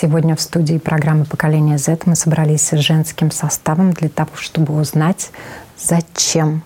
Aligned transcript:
Сегодня 0.00 0.34
в 0.34 0.40
студии 0.40 0.78
программы 0.78 1.26
«Поколение 1.26 1.76
Z» 1.76 1.98
мы 2.06 2.16
собрались 2.16 2.62
с 2.62 2.78
женским 2.78 3.30
составом 3.30 3.92
для 3.92 4.08
того, 4.08 4.30
чтобы 4.36 4.74
узнать, 4.80 5.30
зачем 5.76 6.62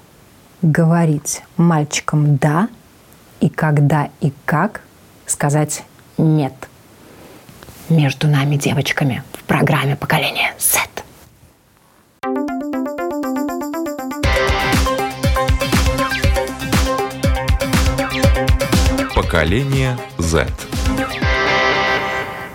говорить 0.62 1.42
мальчикам 1.56 2.36
«да» 2.36 2.68
и 3.40 3.48
когда 3.48 4.08
и 4.20 4.32
как 4.44 4.82
сказать 5.26 5.82
«нет» 6.16 6.54
между 7.88 8.28
нами, 8.28 8.54
девочками, 8.54 9.24
в 9.32 9.42
программе 9.42 9.96
«Поколение 9.96 10.54
Z». 10.60 10.78
Поколение 19.12 19.98
Z. 20.18 20.46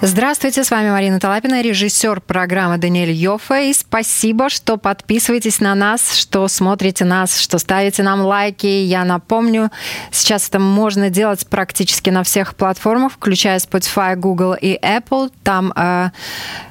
Здравствуйте, 0.01 0.63
с 0.63 0.71
вами 0.71 0.91
Марина 0.91 1.19
Талапина, 1.19 1.61
режиссер 1.61 2.21
программы 2.21 2.77
Даниэль 2.77 3.11
Йоффе. 3.11 3.69
И 3.69 3.73
спасибо, 3.73 4.47
что 4.47 4.77
подписываетесь 4.77 5.59
на 5.59 5.75
нас, 5.75 6.15
что 6.15 6.47
смотрите 6.47 7.03
нас, 7.03 7.37
что 7.37 7.57
ставите 7.57 8.01
нам 8.01 8.21
лайки. 8.21 8.65
Я 8.65 9.03
напомню, 9.03 9.71
сейчас 10.09 10.47
это 10.47 10.57
можно 10.57 11.09
делать 11.09 11.45
практически 11.47 12.11
на 12.11 12.23
всех 12.23 12.55
платформах, 12.55 13.11
включая 13.11 13.59
Spotify, 13.59 14.15
Google 14.15 14.53
и 14.53 14.79
Apple. 14.81 15.33
Там 15.43 15.73
э, 15.75 16.11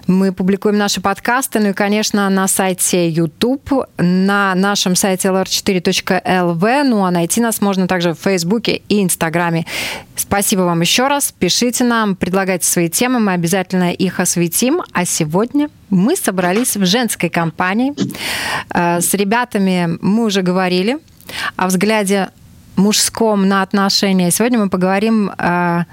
мы 0.09 0.33
публикуем 0.33 0.79
наши 0.79 1.03
подкасты, 1.03 1.61
ну 1.61 1.69
и, 1.69 1.73
конечно, 1.75 2.31
на 2.31 2.49
сайте 2.49 3.11
YouTube, 3.11 3.71
на 3.99 4.55
нашем 4.55 4.97
сайте 4.97 5.29
lr4.lv, 5.29 6.83
ну 6.85 7.05
а 7.05 7.11
найти 7.11 7.43
нас 7.43 7.61
можно 7.61 7.87
также 7.87 8.15
в 8.15 8.19
Фейсбуке 8.21 8.81
и 8.89 9.03
Инстаграме. 9.03 9.67
Спасибо 10.17 10.63
вам 10.63 10.81
еще 10.81 11.09
раз. 11.09 11.33
Пишите 11.39 11.85
нам, 11.85 12.17
предлагайте 12.17 12.67
свои 12.67 12.89
темы, 12.89 13.18
мы 13.19 13.33
обязательно 13.33 13.93
их 13.93 14.21
осветим. 14.21 14.83
А 14.93 15.05
сегодня 15.05 15.71
мы 15.91 16.17
собрались 16.17 16.77
в 16.77 16.85
женской 16.87 17.29
компании. 17.29 17.95
Э, 18.73 19.01
с 19.01 19.15
ребятами 19.15 19.99
мы 20.01 20.25
уже 20.25 20.43
говорили 20.43 20.99
о 21.57 21.67
взгляде 21.67 22.31
мужском 22.77 23.49
на 23.49 23.63
отношения. 23.63 24.31
Сегодня 24.31 24.59
мы 24.59 24.71
поговорим 24.71 25.31
э, 25.37 25.85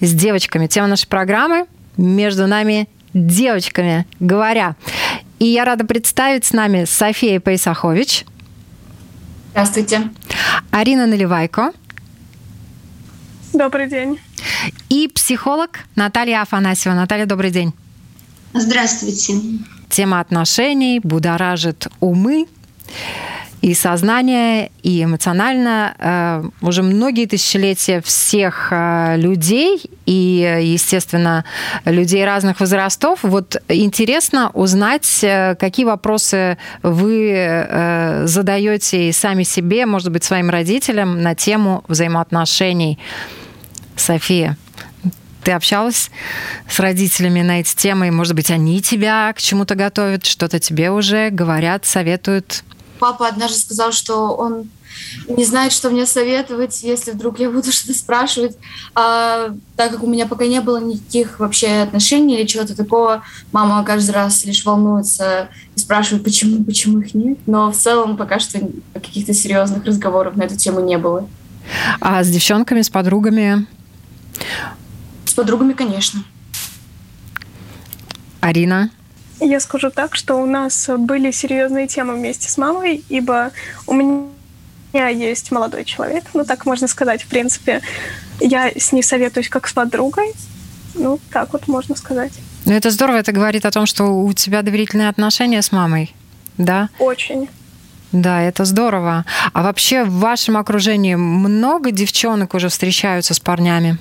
с 0.00 0.12
девочками. 0.12 0.66
Тема 0.66 0.88
нашей 0.88 1.08
программы 1.08 1.66
«Между 1.96 2.46
нами 2.46 2.88
девочками 3.14 4.06
говоря. 4.20 4.76
И 5.38 5.46
я 5.46 5.64
рада 5.64 5.84
представить 5.84 6.44
с 6.44 6.52
нами 6.52 6.84
София 6.84 7.40
Пейсахович. 7.40 8.24
Здравствуйте. 9.50 10.10
Арина 10.70 11.06
Наливайко. 11.06 11.72
Добрый 13.52 13.88
день. 13.88 14.18
И 14.88 15.08
психолог 15.08 15.80
Наталья 15.94 16.42
Афанасьева. 16.42 16.94
Наталья, 16.94 17.26
добрый 17.26 17.50
день. 17.50 17.72
Здравствуйте. 18.54 19.34
Тема 19.90 20.20
отношений 20.20 21.00
будоражит 21.02 21.86
умы 22.00 22.46
и 23.60 23.74
сознание, 23.74 24.72
и 24.82 25.04
эмоционально 25.04 25.94
э, 25.98 26.66
уже 26.66 26.82
многие 26.82 27.26
тысячелетия 27.26 28.00
всех 28.00 28.68
э, 28.72 29.16
людей 29.18 29.82
и, 30.04 30.60
естественно, 30.62 31.44
людей 31.84 32.24
разных 32.24 32.58
возрастов. 32.58 33.20
Вот 33.22 33.62
интересно 33.68 34.50
узнать, 34.54 35.20
э, 35.22 35.54
какие 35.54 35.86
вопросы 35.86 36.58
вы 36.82 38.24
задаете 38.24 39.08
и 39.08 39.12
сами 39.12 39.44
себе, 39.44 39.86
может 39.86 40.10
быть, 40.10 40.24
своим 40.24 40.50
родителям 40.50 41.22
на 41.22 41.34
тему 41.34 41.84
взаимоотношений. 41.86 42.98
София, 43.96 44.56
ты 45.44 45.52
общалась 45.52 46.10
с 46.68 46.78
родителями 46.78 47.42
на 47.42 47.60
эти 47.60 47.74
темы, 47.74 48.08
и, 48.08 48.10
может 48.10 48.34
быть, 48.34 48.50
они 48.50 48.80
тебя 48.80 49.32
к 49.32 49.40
чему-то 49.40 49.74
готовят, 49.74 50.24
что-то 50.24 50.58
тебе 50.60 50.90
уже 50.90 51.30
говорят, 51.30 51.84
советуют? 51.84 52.62
папа 53.02 53.26
однажды 53.26 53.58
сказал, 53.58 53.90
что 53.90 54.28
он 54.28 54.70
не 55.26 55.44
знает, 55.44 55.72
что 55.72 55.90
мне 55.90 56.06
советовать, 56.06 56.84
если 56.84 57.10
вдруг 57.10 57.40
я 57.40 57.50
буду 57.50 57.72
что-то 57.72 57.98
спрашивать. 57.98 58.56
А, 58.94 59.52
так 59.74 59.90
как 59.90 60.04
у 60.04 60.06
меня 60.06 60.26
пока 60.26 60.46
не 60.46 60.60
было 60.60 60.80
никаких 60.80 61.40
вообще 61.40 61.82
отношений 61.82 62.38
или 62.38 62.46
чего-то 62.46 62.76
такого, 62.76 63.24
мама 63.50 63.82
каждый 63.84 64.12
раз 64.12 64.44
лишь 64.44 64.64
волнуется 64.64 65.48
и 65.74 65.80
спрашивает, 65.80 66.22
почему, 66.22 66.62
почему 66.62 67.00
их 67.00 67.12
нет. 67.14 67.38
Но 67.46 67.72
в 67.72 67.76
целом 67.76 68.16
пока 68.16 68.38
что 68.38 68.60
каких-то 68.94 69.34
серьезных 69.34 69.84
разговоров 69.84 70.36
на 70.36 70.44
эту 70.44 70.56
тему 70.56 70.78
не 70.78 70.96
было. 70.96 71.28
А 72.00 72.22
с 72.22 72.28
девчонками, 72.28 72.82
с 72.82 72.88
подругами? 72.88 73.66
С 75.24 75.34
подругами, 75.34 75.72
конечно. 75.72 76.24
Арина? 78.40 78.90
Я 79.40 79.60
скажу 79.60 79.90
так, 79.90 80.14
что 80.14 80.36
у 80.36 80.46
нас 80.46 80.88
были 80.98 81.30
серьезные 81.30 81.86
темы 81.86 82.14
вместе 82.14 82.48
с 82.48 82.58
мамой, 82.58 83.04
ибо 83.08 83.50
у 83.86 83.94
меня 83.94 85.08
есть 85.08 85.50
молодой 85.50 85.84
человек, 85.84 86.24
ну 86.34 86.44
так 86.44 86.66
можно 86.66 86.86
сказать, 86.86 87.22
в 87.22 87.26
принципе. 87.26 87.82
Я 88.40 88.70
с 88.70 88.92
ней 88.92 89.02
советуюсь 89.02 89.48
как 89.48 89.66
с 89.66 89.72
подругой, 89.72 90.32
ну 90.94 91.18
так 91.30 91.52
вот 91.52 91.66
можно 91.66 91.96
сказать. 91.96 92.32
Ну 92.64 92.72
это 92.72 92.90
здорово, 92.90 93.16
это 93.16 93.32
говорит 93.32 93.66
о 93.66 93.70
том, 93.70 93.86
что 93.86 94.04
у 94.04 94.32
тебя 94.32 94.62
доверительные 94.62 95.08
отношения 95.08 95.62
с 95.62 95.72
мамой, 95.72 96.14
да? 96.58 96.88
Очень. 96.98 97.48
Да, 98.12 98.42
это 98.42 98.64
здорово. 98.64 99.24
А 99.52 99.62
вообще 99.62 100.04
в 100.04 100.12
вашем 100.18 100.56
окружении 100.56 101.14
много 101.14 101.90
девчонок 101.90 102.54
уже 102.54 102.68
встречаются 102.68 103.34
с 103.34 103.40
парнями? 103.40 103.98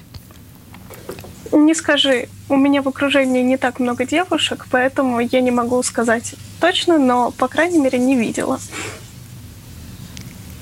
Не 1.51 1.73
скажи. 1.75 2.29
У 2.49 2.55
меня 2.55 2.81
в 2.81 2.87
окружении 2.87 3.41
не 3.41 3.57
так 3.57 3.79
много 3.79 4.05
девушек, 4.05 4.67
поэтому 4.71 5.19
я 5.19 5.41
не 5.41 5.51
могу 5.51 5.81
сказать 5.83 6.35
точно, 6.59 6.97
но, 6.97 7.31
по 7.31 7.47
крайней 7.47 7.79
мере, 7.79 7.99
не 7.99 8.15
видела. 8.15 8.59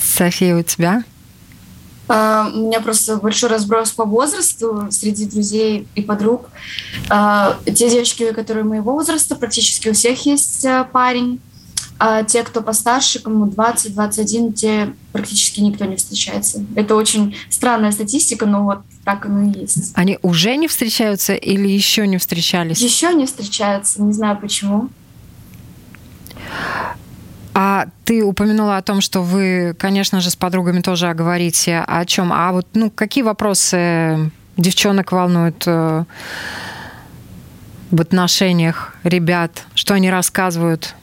София, 0.01 0.55
у 0.55 0.63
тебя? 0.63 1.03
Uh, 2.07 2.51
у 2.53 2.65
меня 2.65 2.81
просто 2.81 3.17
большой 3.17 3.49
разброс 3.49 3.91
по 3.91 4.03
возрасту 4.03 4.87
среди 4.89 5.25
друзей 5.25 5.87
и 5.93 6.01
подруг. 6.01 6.49
Uh, 7.07 7.55
те 7.71 7.87
девочки, 7.87 8.31
которые 8.31 8.63
моего 8.63 8.93
возраста, 8.93 9.35
практически 9.35 9.89
у 9.89 9.93
всех 9.93 10.25
есть 10.25 10.65
uh, 10.65 10.89
парень. 10.91 11.39
А 12.01 12.23
те, 12.23 12.43
кто 12.43 12.61
постарше, 12.61 13.19
кому 13.19 13.47
20-21, 13.47 14.53
те 14.53 14.93
практически 15.11 15.59
никто 15.59 15.83
не 15.83 15.97
встречается. 15.97 16.63
Это 16.75 16.95
очень 16.95 17.35
странная 17.49 17.91
статистика, 17.91 18.45
но 18.45 18.63
вот 18.63 18.79
так 19.03 19.25
оно 19.25 19.49
и 19.49 19.59
есть. 19.59 19.91
Они 19.95 20.17
уже 20.21 20.55
не 20.55 20.69
встречаются 20.69 21.33
или 21.33 21.67
еще 21.67 22.07
не 22.07 22.17
встречались? 22.17 22.79
Еще 22.79 23.13
не 23.13 23.25
встречаются, 23.25 24.01
не 24.01 24.13
знаю 24.13 24.39
почему. 24.39 24.89
А 27.53 27.87
ты 28.05 28.23
упомянула 28.23 28.77
о 28.77 28.81
том, 28.81 29.01
что 29.01 29.21
вы, 29.21 29.75
конечно 29.77 30.21
же, 30.21 30.29
с 30.29 30.37
подругами 30.37 30.79
тоже 30.79 31.13
говорите 31.13 31.83
о 31.85 32.05
чем. 32.05 32.31
А 32.31 32.53
вот 32.53 32.65
ну, 32.73 32.89
какие 32.89 33.25
вопросы 33.25 34.31
девчонок 34.55 35.11
волнуют 35.11 35.63
э, 35.65 36.05
в 37.91 37.99
отношениях 37.99 38.95
ребят? 39.03 39.65
Что 39.75 39.95
они 39.95 40.09
рассказывают? 40.09 40.95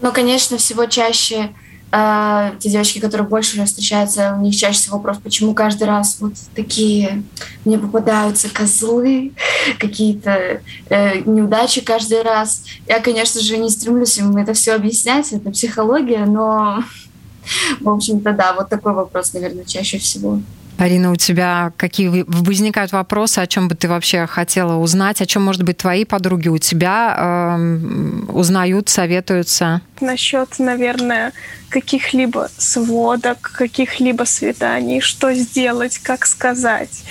Ну, 0.00 0.12
конечно, 0.12 0.56
всего 0.56 0.86
чаще 0.86 1.50
э, 1.92 2.52
те 2.58 2.70
девочки, 2.70 3.00
которые 3.00 3.28
больше 3.28 3.62
встречаются, 3.64 4.34
у 4.38 4.42
них 4.42 4.56
чаще 4.56 4.78
всего 4.78 4.96
вопрос, 4.96 5.18
почему 5.22 5.54
каждый 5.54 5.84
раз 5.84 6.18
вот 6.20 6.34
такие 6.54 7.22
мне 7.64 7.78
попадаются 7.78 8.48
козлы, 8.48 9.32
какие-то 9.78 10.62
э, 10.88 11.20
неудачи 11.20 11.82
каждый 11.82 12.22
раз. 12.22 12.64
Я, 12.88 13.00
конечно 13.00 13.40
же, 13.40 13.56
не 13.58 13.70
стремлюсь 13.70 14.18
им 14.18 14.36
это 14.36 14.54
все 14.54 14.74
объяснять, 14.74 15.32
это 15.32 15.50
психология, 15.50 16.24
но, 16.24 16.82
в 17.80 17.88
общем-то, 17.88 18.32
да, 18.32 18.54
вот 18.54 18.68
такой 18.68 18.94
вопрос, 18.94 19.32
наверное, 19.34 19.64
чаще 19.64 19.98
всего. 19.98 20.40
Арина, 20.80 21.12
у 21.12 21.16
тебя 21.16 21.72
какие 21.76 22.24
возникают 22.26 22.92
вопросы, 22.92 23.40
о 23.40 23.46
чем 23.46 23.68
бы 23.68 23.74
ты 23.74 23.86
вообще 23.86 24.26
хотела 24.26 24.76
узнать, 24.76 25.20
о 25.20 25.26
чем, 25.26 25.44
может 25.44 25.62
быть, 25.62 25.76
твои 25.76 26.06
подруги 26.06 26.48
у 26.48 26.56
тебя 26.56 27.58
э, 27.58 28.30
узнают, 28.32 28.88
советуются? 28.88 29.82
Насчет, 30.00 30.58
наверное, 30.58 31.32
каких-либо 31.68 32.48
сводок, 32.56 33.52
каких-либо 33.54 34.24
свиданий, 34.24 35.00
что 35.00 35.34
сделать, 35.34 35.98
как 35.98 36.24
сказать. 36.24 37.04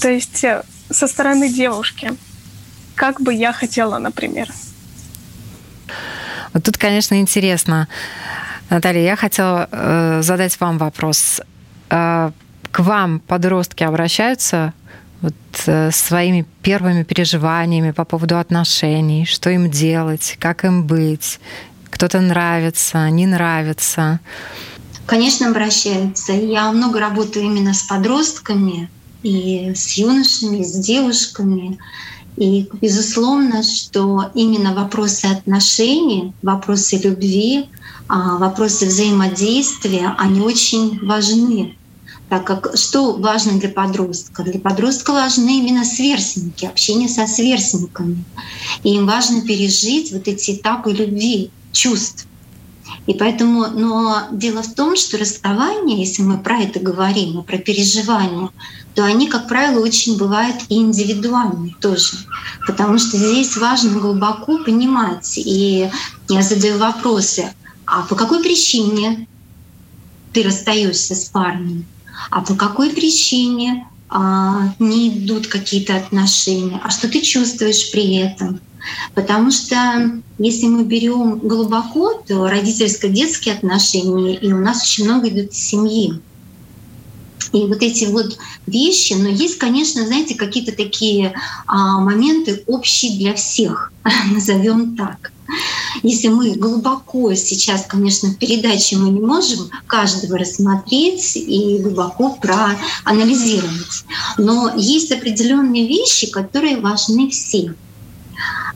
То 0.00 0.08
есть 0.08 0.44
э, 0.44 0.62
со 0.90 1.08
стороны 1.08 1.48
девушки, 1.48 2.12
как 2.94 3.20
бы 3.20 3.34
я 3.34 3.52
хотела, 3.52 3.98
например. 3.98 4.48
Вот 6.52 6.62
тут, 6.62 6.78
конечно, 6.78 7.20
интересно. 7.20 7.88
Наталья, 8.70 9.02
я 9.02 9.16
хотела 9.16 9.68
э, 9.70 10.20
задать 10.22 10.58
вам 10.60 10.78
вопрос. 10.78 11.40
Э, 11.90 12.30
к 12.76 12.80
вам 12.80 13.20
подростки 13.20 13.84
обращаются 13.84 14.74
вот, 15.22 15.32
э, 15.64 15.90
своими 15.90 16.44
первыми 16.60 17.04
переживаниями 17.04 17.92
по 17.92 18.04
поводу 18.04 18.38
отношений, 18.38 19.24
что 19.24 19.48
им 19.48 19.70
делать, 19.70 20.36
как 20.38 20.62
им 20.66 20.86
быть, 20.86 21.40
кто-то 21.88 22.20
нравится, 22.20 23.08
не 23.08 23.26
нравится? 23.26 24.20
Конечно, 25.06 25.48
обращаются. 25.48 26.34
Я 26.34 26.70
много 26.70 27.00
работаю 27.00 27.46
именно 27.46 27.72
с 27.72 27.82
подростками 27.84 28.90
и 29.22 29.72
с 29.74 29.92
юношами, 29.92 30.58
и 30.58 30.64
с 30.64 30.72
девушками. 30.72 31.78
И, 32.36 32.68
безусловно, 32.82 33.62
что 33.62 34.30
именно 34.34 34.74
вопросы 34.74 35.24
отношений, 35.24 36.34
вопросы 36.42 37.00
любви, 37.02 37.70
а, 38.06 38.36
вопросы 38.36 38.84
взаимодействия, 38.84 40.14
они 40.18 40.42
очень 40.42 40.98
важны. 41.06 41.74
Так 42.28 42.44
как 42.44 42.76
что 42.76 43.12
важно 43.12 43.58
для 43.58 43.68
подростка? 43.68 44.42
Для 44.42 44.58
подростка 44.58 45.12
важны 45.12 45.58
именно 45.58 45.84
сверстники, 45.84 46.64
общение 46.64 47.08
со 47.08 47.26
сверстниками. 47.26 48.24
И 48.82 48.94
им 48.94 49.06
важно 49.06 49.42
пережить 49.42 50.12
вот 50.12 50.26
эти 50.26 50.52
этапы 50.52 50.92
любви, 50.92 51.50
чувств. 51.72 52.26
И 53.06 53.14
поэтому, 53.14 53.68
но 53.68 54.22
дело 54.32 54.62
в 54.62 54.74
том, 54.74 54.96
что 54.96 55.18
расставание, 55.18 56.00
если 56.00 56.22
мы 56.22 56.38
про 56.38 56.58
это 56.58 56.80
говорим, 56.80 57.42
про 57.44 57.58
переживания, 57.58 58.50
то 58.96 59.04
они, 59.04 59.28
как 59.28 59.46
правило, 59.46 59.80
очень 59.80 60.16
бывают 60.16 60.56
и 60.68 60.76
индивидуальны 60.76 61.76
тоже. 61.80 62.16
Потому 62.66 62.98
что 62.98 63.16
здесь 63.16 63.56
важно 63.56 64.00
глубоко 64.00 64.58
понимать. 64.64 65.34
И 65.36 65.88
я 66.28 66.42
задаю 66.42 66.78
вопросы, 66.78 67.52
а 67.84 68.02
по 68.02 68.16
какой 68.16 68.42
причине 68.42 69.28
ты 70.32 70.42
расстаешься 70.42 71.14
с 71.14 71.26
парнем? 71.26 71.86
А 72.30 72.40
по 72.42 72.54
какой 72.54 72.90
причине 72.90 73.86
а, 74.08 74.74
не 74.78 75.08
идут 75.08 75.46
какие-то 75.46 75.96
отношения? 75.96 76.80
А 76.82 76.90
что 76.90 77.08
ты 77.08 77.20
чувствуешь 77.20 77.90
при 77.90 78.16
этом? 78.16 78.60
Потому 79.14 79.50
что 79.50 80.20
если 80.38 80.66
мы 80.66 80.84
берем 80.84 81.38
глубоко, 81.38 82.14
то 82.26 82.46
родительско-детские 82.48 83.54
отношения, 83.54 84.36
и 84.36 84.52
у 84.52 84.58
нас 84.58 84.82
очень 84.82 85.04
много 85.04 85.28
идут 85.28 85.54
семьи. 85.54 86.20
И 87.52 87.58
вот 87.58 87.82
эти 87.82 88.04
вот 88.06 88.38
вещи, 88.66 89.14
но 89.14 89.28
есть, 89.28 89.58
конечно, 89.58 90.04
знаете, 90.04 90.34
какие-то 90.34 90.72
такие 90.72 91.34
а, 91.66 92.00
моменты 92.00 92.64
общие 92.66 93.16
для 93.16 93.34
всех, 93.34 93.92
назовем 94.32 94.96
так. 94.96 95.32
Если 96.02 96.28
мы 96.28 96.52
глубоко 96.52 97.34
сейчас, 97.34 97.84
конечно, 97.86 98.30
в 98.30 98.36
передаче 98.36 98.96
мы 98.96 99.10
не 99.10 99.20
можем 99.20 99.70
каждого 99.86 100.38
рассмотреть 100.38 101.36
и 101.36 101.78
глубоко 101.78 102.36
проанализировать, 102.40 104.04
но 104.38 104.72
есть 104.76 105.12
определенные 105.12 105.86
вещи, 105.86 106.30
которые 106.30 106.80
важны 106.80 107.30
всем. 107.30 107.76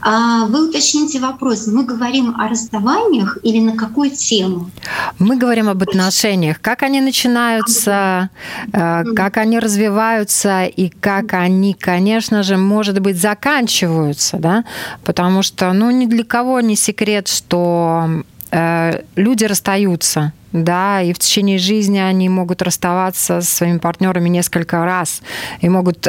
А, 0.02 0.46
вы 0.46 0.68
уточните 0.68 1.20
вопрос. 1.20 1.66
Мы 1.66 1.84
говорим 1.84 2.34
о 2.40 2.48
расставаниях 2.48 3.38
или 3.42 3.60
на 3.60 3.76
какую 3.76 4.10
тему? 4.10 4.70
Мы 5.18 5.36
говорим 5.36 5.68
об 5.68 5.82
отношениях. 5.82 6.60
Как 6.60 6.82
они 6.82 7.00
начинаются, 7.00 8.30
э, 8.72 9.04
как 9.14 9.36
они 9.36 9.58
развиваются 9.58 10.64
и 10.64 10.88
как 10.88 11.34
они, 11.34 11.74
конечно 11.74 12.42
же, 12.42 12.56
может 12.56 12.98
быть, 13.00 13.20
заканчиваются, 13.20 14.38
да? 14.38 14.64
Потому 15.04 15.42
что, 15.42 15.72
ну, 15.72 15.90
ни 15.90 16.06
для 16.06 16.24
кого 16.24 16.60
не 16.60 16.76
секрет, 16.76 17.28
что 17.28 18.08
э, 18.50 19.02
люди 19.16 19.44
расстаются, 19.44 20.32
да, 20.52 21.02
и 21.02 21.12
в 21.12 21.18
течение 21.18 21.58
жизни 21.58 21.98
они 21.98 22.28
могут 22.28 22.62
расставаться 22.62 23.40
со 23.40 23.56
своими 23.56 23.78
партнерами 23.78 24.28
несколько 24.28 24.84
раз 24.84 25.22
и 25.60 25.68
могут 25.68 26.08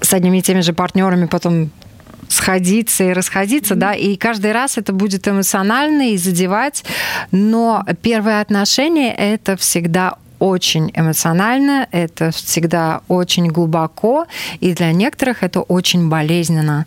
с 0.00 0.14
одними 0.14 0.38
и 0.38 0.42
теми 0.42 0.60
же 0.60 0.72
партнерами 0.72 1.26
потом 1.26 1.70
сходиться 2.32 3.04
и 3.04 3.12
расходиться, 3.12 3.74
mm-hmm. 3.74 3.78
да, 3.78 3.94
и 3.94 4.16
каждый 4.16 4.52
раз 4.52 4.78
это 4.78 4.92
будет 4.92 5.28
эмоционально 5.28 6.10
и 6.10 6.16
задевать, 6.16 6.84
но 7.30 7.84
первое 8.02 8.40
отношение 8.40 9.14
это 9.14 9.56
всегда 9.56 10.16
очень 10.38 10.90
эмоционально, 10.94 11.86
это 11.92 12.32
всегда 12.32 13.02
очень 13.06 13.46
глубоко, 13.46 14.26
и 14.58 14.74
для 14.74 14.90
некоторых 14.92 15.44
это 15.44 15.60
очень 15.60 16.08
болезненно. 16.08 16.86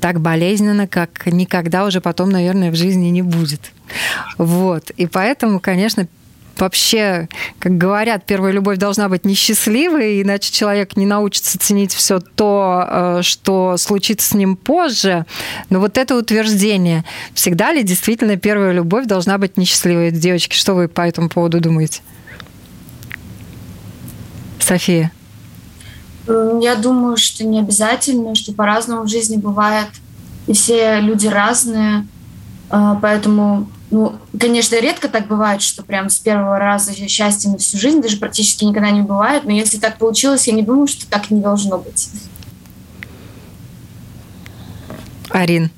Так 0.00 0.20
болезненно, 0.20 0.86
как 0.86 1.26
никогда 1.26 1.86
уже 1.86 2.02
потом, 2.02 2.28
наверное, 2.28 2.70
в 2.70 2.74
жизни 2.74 3.08
не 3.08 3.22
будет. 3.22 3.72
Вот. 4.36 4.90
И 4.90 5.06
поэтому, 5.06 5.60
конечно, 5.60 6.06
вообще, 6.60 7.28
как 7.58 7.76
говорят, 7.78 8.24
первая 8.24 8.52
любовь 8.52 8.78
должна 8.78 9.08
быть 9.08 9.24
несчастливой, 9.24 10.22
иначе 10.22 10.52
человек 10.52 10.96
не 10.96 11.06
научится 11.06 11.58
ценить 11.58 11.92
все 11.92 12.20
то, 12.20 12.86
э, 12.88 13.22
что 13.22 13.76
случится 13.76 14.28
с 14.28 14.34
ним 14.34 14.56
позже. 14.56 15.26
Но 15.70 15.80
вот 15.80 15.98
это 15.98 16.16
утверждение, 16.16 17.04
всегда 17.34 17.72
ли 17.72 17.82
действительно 17.82 18.36
первая 18.36 18.72
любовь 18.72 19.06
должна 19.06 19.38
быть 19.38 19.56
несчастливой? 19.56 20.10
Девочки, 20.10 20.54
что 20.54 20.74
вы 20.74 20.88
по 20.88 21.02
этому 21.02 21.28
поводу 21.28 21.60
думаете? 21.60 22.02
София. 24.58 25.12
Я 26.26 26.76
думаю, 26.76 27.16
что 27.16 27.44
не 27.44 27.58
обязательно, 27.58 28.34
что 28.34 28.52
по-разному 28.52 29.02
в 29.02 29.08
жизни 29.08 29.36
бывает, 29.36 29.88
и 30.46 30.52
все 30.52 31.00
люди 31.00 31.26
разные, 31.26 32.06
а, 32.68 32.94
поэтому 32.96 33.68
ну, 33.90 34.18
конечно, 34.38 34.76
редко 34.76 35.08
так 35.08 35.26
бывает, 35.26 35.62
что 35.62 35.82
прям 35.82 36.10
с 36.10 36.18
первого 36.18 36.58
раза 36.58 36.92
счастье 37.08 37.50
на 37.50 37.58
всю 37.58 37.76
жизнь, 37.76 38.00
даже 38.00 38.18
практически 38.18 38.64
никогда 38.64 38.90
не 38.90 39.02
бывает, 39.02 39.44
но 39.44 39.50
если 39.50 39.78
так 39.78 39.98
получилось, 39.98 40.46
я 40.46 40.52
не 40.52 40.62
думаю, 40.62 40.86
что 40.86 41.08
так 41.08 41.30
не 41.30 41.40
должно 41.40 41.78
быть. 41.78 42.08
Арин. 45.30 45.70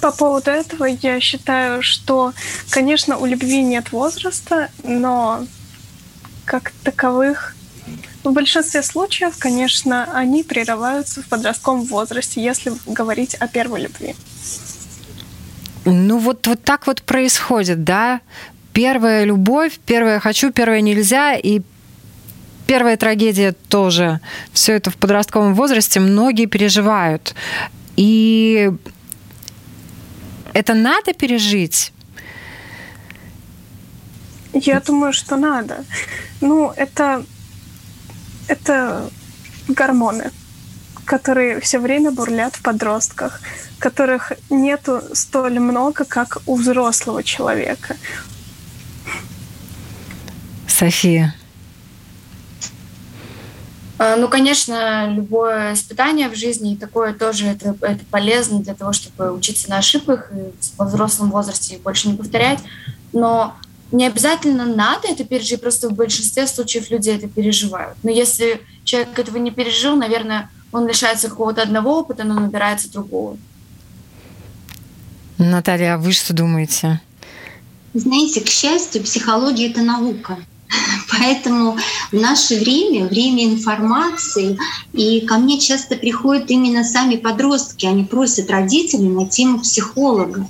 По 0.00 0.12
поводу 0.12 0.50
этого 0.50 0.86
я 0.86 1.20
считаю, 1.20 1.82
что, 1.82 2.32
конечно, 2.70 3.18
у 3.18 3.26
любви 3.26 3.62
нет 3.62 3.92
возраста, 3.92 4.70
но 4.82 5.44
как 6.46 6.72
таковых 6.82 7.54
в 8.24 8.32
большинстве 8.32 8.82
случаев, 8.82 9.34
конечно, 9.38 10.10
они 10.12 10.42
прерываются 10.42 11.22
в 11.22 11.26
подростковом 11.26 11.84
возрасте, 11.84 12.42
если 12.42 12.72
говорить 12.86 13.34
о 13.34 13.46
первой 13.46 13.82
любви. 13.82 14.14
Ну 15.84 16.18
вот, 16.18 16.46
вот 16.46 16.62
так 16.62 16.86
вот 16.86 17.02
происходит, 17.02 17.84
да? 17.84 18.20
Первая 18.72 19.24
любовь, 19.24 19.78
первая 19.84 20.20
хочу, 20.20 20.52
первая 20.52 20.80
нельзя, 20.80 21.34
и 21.34 21.62
первая 22.66 22.96
трагедия 22.96 23.52
тоже. 23.68 24.20
Все 24.52 24.74
это 24.74 24.90
в 24.90 24.96
подростковом 24.96 25.54
возрасте 25.54 26.00
многие 26.00 26.46
переживают. 26.46 27.34
И 27.96 28.70
это 30.52 30.74
надо 30.74 31.12
пережить? 31.14 31.92
Я 34.52 34.80
думаю, 34.80 35.12
что 35.12 35.36
надо. 35.36 35.84
Ну, 36.40 36.72
это, 36.76 37.24
это 38.48 39.10
гормоны 39.68 40.30
которые 41.10 41.58
все 41.58 41.80
время 41.80 42.12
бурлят 42.12 42.54
в 42.54 42.62
подростках, 42.62 43.40
которых 43.80 44.30
нету 44.48 45.02
столь 45.12 45.58
много, 45.58 46.04
как 46.04 46.38
у 46.46 46.54
взрослого 46.54 47.24
человека. 47.24 47.96
София. 50.68 51.34
А, 53.98 54.14
ну, 54.14 54.28
конечно, 54.28 55.12
любое 55.12 55.74
испытание 55.74 56.28
в 56.28 56.36
жизни, 56.36 56.74
и 56.74 56.76
такое 56.76 57.12
тоже 57.12 57.46
это, 57.46 57.76
это 57.80 58.04
полезно 58.08 58.60
для 58.60 58.74
того, 58.74 58.92
чтобы 58.92 59.32
учиться 59.32 59.68
на 59.68 59.78
ошибках 59.78 60.30
и 60.30 60.52
во 60.78 60.84
взрослом 60.84 61.32
возрасте 61.32 61.78
больше 61.78 62.06
не 62.06 62.14
повторять. 62.16 62.60
Но 63.12 63.56
не 63.90 64.06
обязательно 64.06 64.64
надо 64.64 65.08
это 65.08 65.24
пережить, 65.24 65.60
просто 65.60 65.88
в 65.88 65.94
большинстве 65.94 66.46
случаев 66.46 66.88
люди 66.88 67.10
это 67.10 67.26
переживают. 67.26 67.98
Но 68.04 68.12
если 68.12 68.60
человек 68.84 69.18
этого 69.18 69.38
не 69.38 69.50
пережил, 69.50 69.96
наверное, 69.96 70.48
он 70.72 70.86
лишается 70.86 71.28
какого-то 71.28 71.62
одного 71.62 71.98
опыта, 71.98 72.24
но 72.24 72.34
набирается 72.34 72.92
другого. 72.92 73.36
Наталья, 75.38 75.94
а 75.94 75.98
вы 75.98 76.12
что 76.12 76.34
думаете? 76.34 77.00
Знаете, 77.94 78.40
к 78.40 78.48
счастью, 78.48 79.02
психология— 79.02 79.70
это 79.70 79.80
наука. 79.82 80.38
Поэтому 81.10 81.76
в 82.12 82.14
наше 82.14 82.56
время, 82.56 83.06
время 83.06 83.46
информации, 83.46 84.58
и 84.92 85.22
ко 85.22 85.38
мне 85.38 85.58
часто 85.58 85.96
приходят 85.96 86.50
именно 86.50 86.84
сами 86.84 87.16
подростки, 87.16 87.86
они 87.86 88.04
просят 88.04 88.50
родителей 88.50 89.08
на 89.08 89.26
тему 89.26 89.60
психолога. 89.60 90.46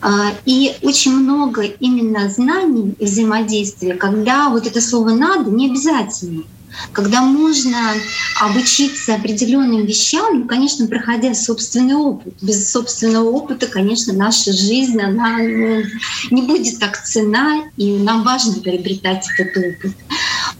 А, 0.00 0.32
и 0.46 0.74
очень 0.82 1.12
много 1.12 1.62
именно 1.62 2.28
знаний 2.30 2.94
и 2.98 3.04
взаимодействия, 3.04 3.94
когда 3.94 4.48
вот 4.48 4.66
это 4.66 4.80
слово 4.80 5.10
«надо» 5.10 5.50
не 5.50 5.70
обязательно 5.70 6.44
когда 6.92 7.22
можно 7.22 7.94
обучиться 8.40 9.14
определенным 9.14 9.84
вещам, 9.84 10.40
ну, 10.40 10.46
конечно, 10.46 10.86
проходя 10.86 11.34
собственный 11.34 11.94
опыт. 11.94 12.34
Без 12.40 12.70
собственного 12.70 13.28
опыта, 13.28 13.66
конечно, 13.66 14.12
наша 14.12 14.52
жизнь, 14.52 15.00
она 15.00 15.38
ну, 15.38 15.82
не 16.30 16.42
будет 16.42 16.78
так 16.78 17.02
цена, 17.04 17.62
и 17.76 17.96
нам 17.98 18.22
важно 18.22 18.60
приобретать 18.60 19.26
этот 19.38 19.56
опыт. 19.56 19.92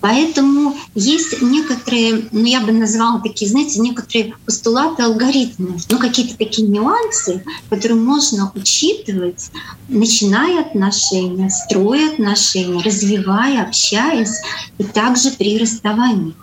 Поэтому 0.05 0.77
есть 0.95 1.41
некоторые, 1.41 2.29
ну 2.31 2.45
я 2.45 2.61
бы 2.61 2.73
назвала 2.73 3.21
такие, 3.21 3.51
знаете, 3.51 3.81
некоторые 3.81 4.35
постулаты, 4.45 5.03
алгоритмы, 5.03 5.79
ну 5.89 5.99
какие-то 5.99 6.37
такие 6.37 6.69
нюансы, 6.69 7.43
которые 7.71 7.99
можно 7.99 8.53
учитывать, 8.55 9.51
начиная 9.89 10.61
отношения, 10.61 11.49
строя 11.49 12.11
отношения, 12.13 12.83
развивая, 12.83 13.63
общаясь, 13.63 14.43
и 14.77 14.85
также 14.85 15.31
при 15.31 15.57
расставании. 15.57 16.35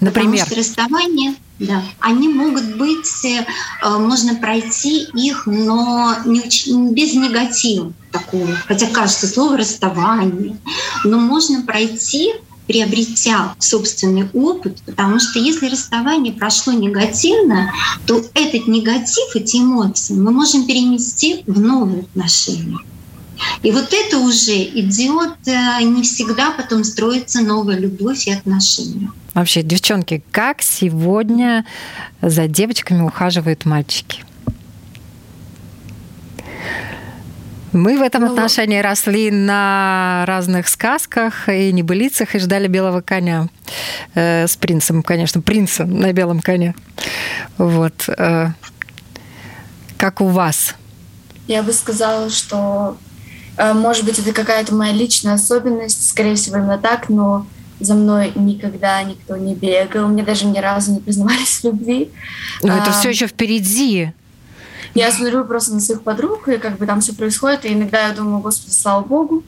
Например? 0.00 0.44
Потому 0.44 0.46
что 0.46 0.56
расставание 0.56 1.36
да. 1.60 1.82
Они 2.00 2.28
могут 2.28 2.76
быть, 2.76 3.24
э, 3.24 3.46
можно 3.82 4.34
пройти 4.34 5.04
их, 5.14 5.46
но 5.46 6.12
не, 6.26 6.40
без 6.92 7.14
негатива 7.14 7.94
такого. 8.12 8.48
Хотя 8.66 8.88
кажется 8.88 9.26
слово 9.26 9.56
расставание. 9.56 10.58
Но 11.04 11.18
можно 11.18 11.62
пройти 11.62 12.34
приобретя 12.66 13.54
собственный 13.58 14.28
опыт, 14.32 14.78
потому 14.84 15.20
что 15.20 15.38
если 15.38 15.68
расставание 15.68 16.32
прошло 16.32 16.72
негативно, 16.72 17.72
то 18.06 18.22
этот 18.34 18.66
негатив, 18.66 19.34
эти 19.34 19.58
эмоции 19.58 20.14
мы 20.14 20.30
можем 20.30 20.66
перенести 20.66 21.42
в 21.46 21.60
новые 21.60 22.02
отношения. 22.02 22.78
И 23.62 23.70
вот 23.70 23.92
это 23.92 24.18
уже 24.18 24.62
идет, 24.62 25.36
э, 25.46 25.82
не 25.82 26.02
всегда 26.02 26.52
потом 26.52 26.84
строится 26.84 27.42
новая 27.42 27.78
любовь 27.78 28.26
и 28.26 28.32
отношения. 28.32 29.10
Вообще, 29.34 29.62
девчонки, 29.62 30.22
как 30.30 30.62
сегодня 30.62 31.66
за 32.22 32.48
девочками 32.48 33.02
ухаживают 33.02 33.66
мальчики? 33.66 34.25
Мы 37.76 37.98
в 37.98 38.02
этом 38.02 38.22
ну, 38.22 38.32
отношении 38.32 38.80
росли 38.80 39.30
на 39.30 40.24
разных 40.26 40.68
сказках 40.68 41.48
и 41.48 41.72
небылицах 41.72 42.34
и 42.34 42.38
ждали 42.38 42.68
белого 42.68 43.02
коня 43.02 43.48
э, 44.14 44.46
с 44.46 44.56
принцем, 44.56 45.02
конечно, 45.02 45.42
принца 45.42 45.84
на 45.84 46.12
белом 46.12 46.40
коне. 46.40 46.74
Вот. 47.58 48.08
Э, 48.08 48.48
как 49.98 50.20
у 50.20 50.26
вас? 50.28 50.74
Я 51.46 51.62
бы 51.62 51.72
сказала, 51.72 52.30
что, 52.30 52.96
э, 53.58 53.72
может 53.74 54.04
быть, 54.04 54.18
это 54.18 54.32
какая-то 54.32 54.74
моя 54.74 54.92
личная 54.92 55.34
особенность, 55.34 56.08
скорее 56.08 56.34
всего, 56.34 56.56
именно 56.56 56.78
так, 56.78 57.08
но 57.10 57.46
за 57.78 57.94
мной 57.94 58.32
никогда 58.34 59.02
никто 59.02 59.36
не 59.36 59.54
бегал, 59.54 60.08
мне 60.08 60.22
даже 60.22 60.46
ни 60.46 60.58
разу 60.58 60.92
не 60.92 61.00
признавались 61.00 61.60
в 61.60 61.64
любви. 61.64 62.10
Но 62.62 62.74
а, 62.74 62.78
это 62.78 62.92
все 62.92 63.10
еще 63.10 63.26
впереди. 63.26 64.12
Я 64.96 65.12
смотрю 65.12 65.44
просто 65.44 65.74
на 65.74 65.80
своих 65.80 66.02
подруг, 66.02 66.48
и 66.48 66.56
как 66.56 66.78
бы 66.78 66.86
там 66.86 67.02
все 67.02 67.14
происходит, 67.14 67.66
и 67.66 67.72
иногда 67.72 68.08
я 68.08 68.14
думаю, 68.14 68.40
господи, 68.40 68.72
слава 68.72 69.04
богу. 69.04 69.44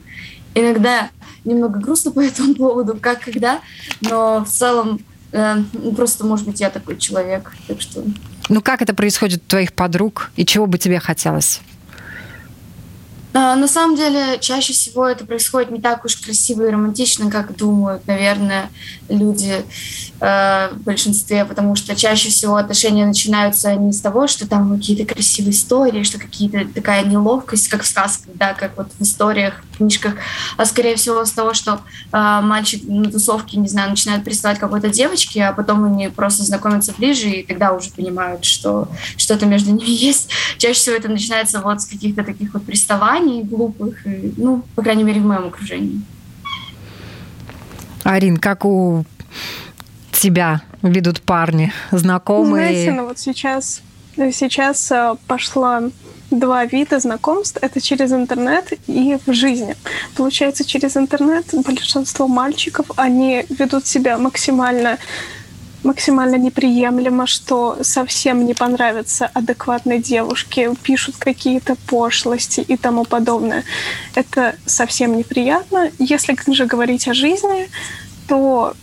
Иногда 0.53 1.09
немного 1.43 1.79
грустно 1.79 2.11
по 2.11 2.19
этому 2.25 2.53
поводу, 2.53 2.97
как 2.99 3.21
когда, 3.21 3.61
но 4.01 4.45
в 4.45 4.49
целом 4.49 4.99
э, 5.31 5.57
просто, 5.95 6.25
может 6.25 6.45
быть, 6.45 6.59
я 6.59 6.69
такой 6.69 6.97
человек, 6.97 7.51
так 7.67 7.81
что... 7.81 8.03
Ну 8.47 8.61
как 8.61 8.81
это 8.83 8.93
происходит 8.93 9.41
у 9.43 9.49
твоих 9.49 9.73
подруг, 9.73 10.31
и 10.35 10.45
чего 10.45 10.67
бы 10.67 10.77
тебе 10.77 10.99
хотелось? 10.99 11.61
А, 13.31 13.55
на 13.55 13.67
самом 13.67 13.95
деле, 13.95 14.39
чаще 14.39 14.73
всего 14.73 15.07
это 15.07 15.23
происходит 15.23 15.69
не 15.69 15.79
так 15.79 16.03
уж 16.03 16.15
красиво 16.15 16.65
и 16.65 16.71
романтично, 16.71 17.29
как 17.29 17.55
думают, 17.55 18.07
наверное, 18.07 18.69
люди 19.07 19.63
э, 20.19 20.69
в 20.73 20.81
большинстве, 20.81 21.45
потому 21.45 21.75
что 21.75 21.95
чаще 21.95 22.29
всего 22.29 22.55
отношения 22.55 23.05
начинаются 23.05 23.75
не 23.75 23.93
с 23.93 24.01
того, 24.01 24.25
что 24.25 24.47
там 24.47 24.75
какие-то 24.75 25.13
красивые 25.13 25.51
истории, 25.51 26.01
что 26.01 26.17
какие-то 26.17 26.67
такая 26.73 27.03
неловкость, 27.05 27.67
как 27.67 27.83
в 27.83 27.87
сказках, 27.87 28.33
да, 28.33 28.55
как 28.55 28.75
вот 28.77 28.87
в 28.97 29.03
историях, 29.03 29.61
в 29.73 29.77
книжках, 29.77 30.15
а 30.57 30.65
скорее 30.65 30.95
всего 30.95 31.23
с 31.23 31.31
того, 31.31 31.53
что 31.53 31.81
э, 32.11 32.39
мальчик 32.41 32.81
на 32.87 33.11
тусовке, 33.11 33.57
не 33.57 33.67
знаю, 33.67 33.91
начинает 33.91 34.23
приставать 34.23 34.57
какой-то 34.57 34.89
девочке, 34.89 35.43
а 35.43 35.53
потом 35.53 35.83
они 35.83 36.07
просто 36.07 36.43
знакомятся 36.43 36.93
ближе, 36.97 37.29
и 37.29 37.43
тогда 37.43 37.73
уже 37.73 37.91
понимают, 37.91 38.43
что 38.43 38.87
что-то 39.17 39.45
между 39.45 39.71
ними 39.71 39.85
есть. 39.87 40.29
Чаще 40.57 40.79
всего 40.79 40.95
это 40.95 41.09
начинается 41.09 41.59
вот 41.59 41.81
с 41.81 41.85
каких-то 41.85 42.23
таких 42.23 42.55
вот 42.55 42.65
приставаний, 42.65 43.18
компаний 43.19 43.43
глупых, 43.43 44.07
и, 44.07 44.33
ну, 44.37 44.63
по 44.75 44.81
крайней 44.81 45.03
мере, 45.03 45.21
в 45.21 45.25
моем 45.25 45.47
окружении. 45.47 46.01
Арин, 48.03 48.37
как 48.37 48.65
у 48.65 49.05
тебя 50.11 50.61
ведут 50.81 51.21
парни, 51.21 51.71
знакомые? 51.91 52.69
Знаете, 52.69 52.91
ну 52.91 53.07
вот 53.07 53.19
сейчас, 53.19 53.81
сейчас 54.15 54.91
э, 54.91 55.15
пошла 55.27 55.83
два 56.31 56.65
вида 56.65 56.99
знакомств. 56.99 57.57
Это 57.61 57.81
через 57.81 58.11
интернет 58.11 58.73
и 58.87 59.17
в 59.25 59.33
жизни. 59.33 59.75
Получается, 60.15 60.63
через 60.63 60.95
интернет 60.95 61.45
большинство 61.65 62.27
мальчиков, 62.27 62.85
они 62.95 63.45
ведут 63.49 63.85
себя 63.85 64.17
максимально 64.17 64.97
максимально 65.83 66.35
неприемлемо, 66.35 67.27
что 67.27 67.77
совсем 67.81 68.45
не 68.45 68.53
понравится 68.53 69.29
адекватной 69.33 69.99
девушке, 69.99 70.73
пишут 70.83 71.15
какие-то 71.17 71.75
пошлости 71.87 72.59
и 72.61 72.77
тому 72.77 73.05
подобное. 73.05 73.63
Это 74.15 74.55
совсем 74.65 75.17
неприятно. 75.17 75.91
Если 75.99 76.35
же 76.53 76.65
говорить 76.65 77.07
о 77.07 77.13
жизни, 77.13 77.69
то 78.27 78.73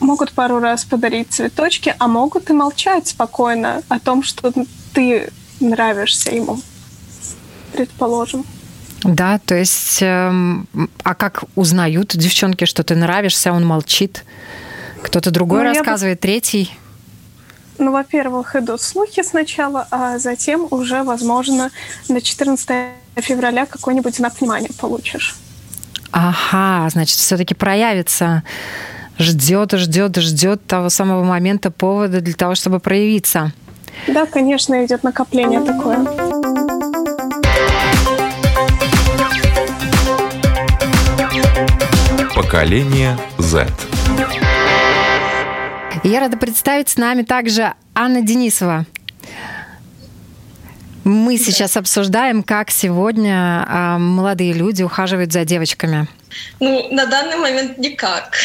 могут 0.00 0.32
пару 0.32 0.58
раз 0.58 0.84
подарить 0.84 1.30
цветочки, 1.30 1.94
а 1.98 2.08
могут 2.08 2.50
и 2.50 2.52
молчать 2.52 3.08
спокойно 3.08 3.82
о 3.88 3.98
том, 3.98 4.22
что 4.22 4.52
ты 4.94 5.30
нравишься 5.60 6.34
ему, 6.34 6.60
предположим. 7.72 8.44
Да, 9.02 9.38
то 9.38 9.54
есть, 9.54 10.02
э, 10.02 10.32
а 11.04 11.14
как 11.14 11.44
узнают 11.54 12.16
девчонки, 12.16 12.64
что 12.64 12.82
ты 12.82 12.96
нравишься, 12.96 13.52
он 13.52 13.64
молчит? 13.64 14.24
Кто-то 15.02 15.30
другой 15.30 15.62
ну, 15.62 15.68
рассказывает, 15.68 16.18
бы... 16.18 16.22
третий? 16.22 16.70
Ну, 17.78 17.92
во-первых, 17.92 18.56
идут 18.56 18.80
слухи 18.80 19.22
сначала, 19.22 19.86
а 19.90 20.18
затем 20.18 20.66
уже, 20.70 21.04
возможно, 21.04 21.70
на 22.08 22.20
14 22.20 22.68
февраля 23.16 23.66
какой-нибудь 23.66 24.16
знак 24.16 24.40
внимания 24.40 24.70
получишь. 24.80 25.36
Ага, 26.10 26.88
значит, 26.90 27.18
все-таки 27.18 27.54
проявится. 27.54 28.42
Ждет, 29.18 29.72
ждет, 29.72 30.16
ждет 30.16 30.66
того 30.66 30.88
самого 30.90 31.22
момента 31.24 31.70
повода 31.70 32.20
для 32.20 32.34
того, 32.34 32.54
чтобы 32.54 32.80
проявиться. 32.80 33.52
Да, 34.06 34.26
конечно, 34.26 34.84
идет 34.84 35.02
накопление 35.02 35.60
такое. 35.60 36.04
Поколение 42.34 43.16
Z. 43.38 43.66
Я 46.04 46.20
рада 46.20 46.36
представить 46.36 46.88
с 46.88 46.96
нами 46.96 47.22
также 47.22 47.74
Анна 47.94 48.22
Денисова. 48.22 48.86
Мы 51.04 51.38
сейчас 51.38 51.76
обсуждаем, 51.76 52.42
как 52.42 52.70
сегодня 52.70 53.66
э, 53.66 53.98
молодые 53.98 54.52
люди 54.52 54.82
ухаживают 54.82 55.32
за 55.32 55.44
девочками. 55.44 56.06
Ну, 56.60 56.92
на 56.92 57.06
данный 57.06 57.36
момент 57.36 57.78
никак. 57.78 58.36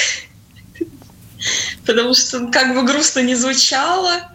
Потому 1.85 2.13
что, 2.13 2.47
как 2.47 2.73
бы 2.73 2.83
грустно 2.83 3.19
не 3.19 3.35
звучало, 3.35 4.29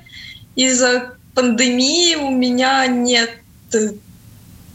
из-за 0.54 1.14
пандемии 1.34 2.16
у 2.16 2.30
меня 2.30 2.86
нет 2.86 3.30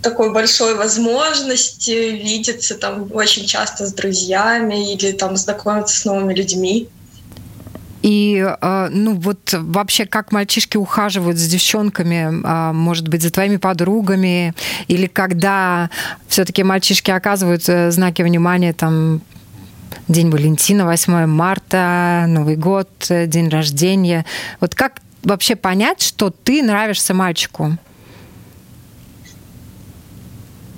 такой 0.02 0.34
большой 0.34 0.76
возможности 0.76 1.92
видеться 1.92 2.76
там 2.76 3.10
очень 3.14 3.46
часто 3.46 3.86
с 3.86 3.94
друзьями 3.94 4.94
или 4.94 5.12
там 5.12 5.38
знакомиться 5.38 5.98
с 5.98 6.06
новыми 6.06 6.34
людьми. 6.34 6.90
И, 8.04 8.46
а, 8.62 8.90
ну, 8.92 9.16
вот 9.16 9.54
вообще, 9.54 10.06
как 10.06 10.32
мальчишки 10.34 10.76
ухаживают 10.78 11.38
за 11.38 11.50
девчонками, 11.50 12.42
а, 12.44 12.74
может 12.74 13.08
быть, 13.08 13.24
за 13.24 13.32
твоими 13.32 13.56
подругами, 13.56 14.54
или 14.90 15.08
когда 15.08 15.90
все-таки 16.28 16.64
мальчишки 16.64 17.12
оказывают 17.12 17.68
э, 17.68 17.92
знаки 17.92 18.22
внимания, 18.22 18.74
там, 18.74 19.22
День 20.10 20.30
Валентина, 20.30 20.86
8 20.86 21.26
марта, 21.28 22.26
Новый 22.28 22.58
год, 22.58 22.90
э, 23.10 23.26
день 23.26 23.48
рождения. 23.48 24.26
Вот 24.60 24.76
как 24.76 25.00
вообще 25.24 25.56
понять, 25.56 26.02
что 26.02 26.30
ты 26.30 26.62
нравишься 26.62 27.14
мальчику? 27.14 27.78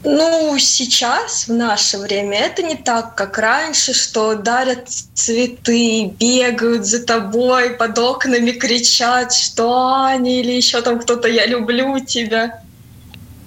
Ну, 0.07 0.55
сейчас, 0.59 1.47
в 1.47 1.53
наше 1.53 1.97
время, 1.97 2.37
это 2.37 2.61
не 2.61 2.75
так, 2.75 3.15
как 3.15 3.39
раньше, 3.39 3.91
что 3.95 4.35
дарят 4.35 4.87
цветы, 4.87 6.13
бегают 6.19 6.85
за 6.85 7.03
тобой, 7.03 7.71
под 7.71 7.97
окнами 7.97 8.51
кричат, 8.51 9.33
что 9.33 9.73
Аня 9.73 10.41
или 10.41 10.51
еще 10.51 10.83
там 10.83 10.99
кто-то 10.99 11.27
«я 11.27 11.47
люблю 11.47 11.99
тебя». 11.99 12.61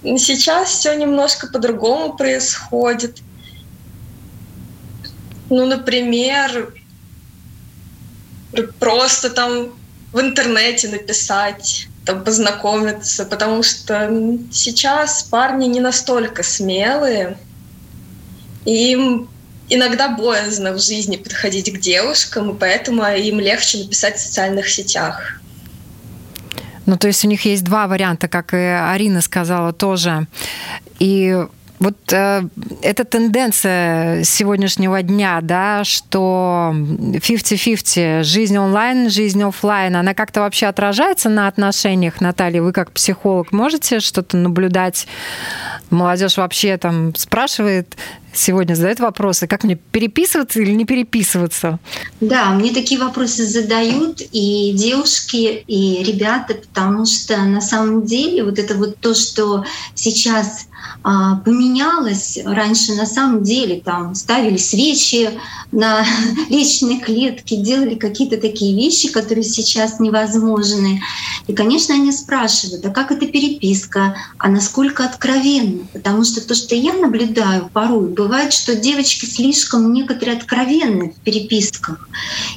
Сейчас 0.03 0.71
все 0.71 0.95
немножко 0.95 1.47
по-другому 1.47 2.15
происходит. 2.17 3.19
Ну, 5.51 5.65
например, 5.65 6.75
просто 8.81 9.31
там 9.31 9.69
в 10.13 10.21
интернете 10.21 10.89
написать 10.89 11.87
там, 12.09 12.25
познакомиться, 12.25 13.27
потому 13.27 13.63
что 13.63 14.11
сейчас 14.51 15.25
парни 15.25 15.67
не 15.67 15.81
настолько 15.81 16.43
смелые, 16.43 17.37
и 18.65 18.93
им 18.93 19.29
иногда 19.69 20.09
боязно 20.09 20.73
в 20.73 20.81
жизни 20.81 21.19
подходить 21.19 21.71
к 21.71 21.79
девушкам, 21.79 22.53
и 22.53 22.59
поэтому 22.59 23.05
им 23.05 23.41
легче 23.41 23.77
написать 23.77 24.17
в 24.17 24.21
социальных 24.21 24.71
сетях. 24.71 25.39
Ну, 26.87 26.97
то 26.97 27.09
есть 27.09 27.23
у 27.27 27.29
них 27.29 27.45
есть 27.45 27.63
два 27.65 27.87
варианта, 27.87 28.27
как 28.27 28.55
и 28.55 28.57
Арина 28.57 29.21
сказала 29.21 29.75
тоже. 29.75 30.27
И 30.99 31.37
Вот 31.79 31.97
э, 32.13 32.43
эта 32.83 33.05
тенденция 33.05 34.25
сегодняшнего 34.25 35.03
дня, 35.03 35.39
да, 35.43 35.85
что 35.85 36.73
50-50, 36.75 38.25
жизнь 38.25 38.59
онлайн, 38.59 39.09
жизнь 39.11 39.43
офлайн, 39.43 39.97
она 39.97 40.15
как-то 40.15 40.41
вообще 40.41 40.67
отражается 40.67 41.29
на 41.29 41.47
отношениях, 41.47 42.21
Наталья? 42.21 42.63
Вы 42.63 42.73
как 42.73 42.91
психолог 42.91 43.53
можете 43.53 44.01
что-то 44.01 44.37
наблюдать? 44.37 45.07
Молодежь 45.91 46.37
вообще 46.37 46.77
там 46.77 47.15
спрашивает, 47.15 47.97
сегодня 48.33 48.75
задают 48.75 49.01
вопросы, 49.01 49.47
как 49.47 49.65
мне 49.65 49.77
переписываться 49.77 50.61
или 50.61 50.73
не 50.73 50.85
переписываться? 50.85 51.79
Да, 52.21 52.51
мне 52.51 52.73
такие 52.73 53.01
вопросы 53.01 53.47
задают 53.47 54.21
и 54.33 54.73
девушки, 54.73 55.65
и 55.67 56.03
ребята, 56.03 56.55
потому 56.55 57.07
что 57.07 57.37
на 57.39 57.61
самом 57.61 58.05
деле 58.05 58.45
вот 58.45 58.59
это 58.59 58.75
вот 58.75 58.99
то, 58.99 59.15
что 59.15 59.65
сейчас 59.95 60.69
а, 61.03 61.37
поменялось. 61.37 62.39
Раньше 62.45 62.95
на 62.95 63.07
самом 63.07 63.43
деле 63.43 63.81
там 63.81 64.15
ставили 64.15 64.57
свечи 64.57 65.31
на 65.71 66.05
личные 66.49 67.01
клетки, 67.01 67.57
делали 67.57 67.95
какие-то 67.95 68.37
такие 68.37 68.77
вещи, 68.77 69.11
которые 69.11 69.45
сейчас 69.45 70.01
невозможны. 70.01 71.01
И, 71.47 71.55
конечно, 71.55 71.95
они 71.95 72.13
спрашивают, 72.13 72.85
а 72.85 72.91
как 72.91 73.13
эта 73.13 73.27
переписка, 73.27 74.17
а 74.39 74.49
насколько 74.49 75.05
откровенно? 75.05 75.87
Потому 75.93 76.25
что 76.25 76.47
то, 76.47 76.55
что 76.55 76.75
я 76.75 76.93
наблюдаю 76.95 77.71
порой, 77.73 78.09
бывает, 78.19 78.53
что 78.53 78.75
девочки 78.75 79.25
слишком 79.25 79.93
некоторые 79.93 80.37
откровенны 80.37 81.13
в 81.13 81.21
переписках. 81.21 82.09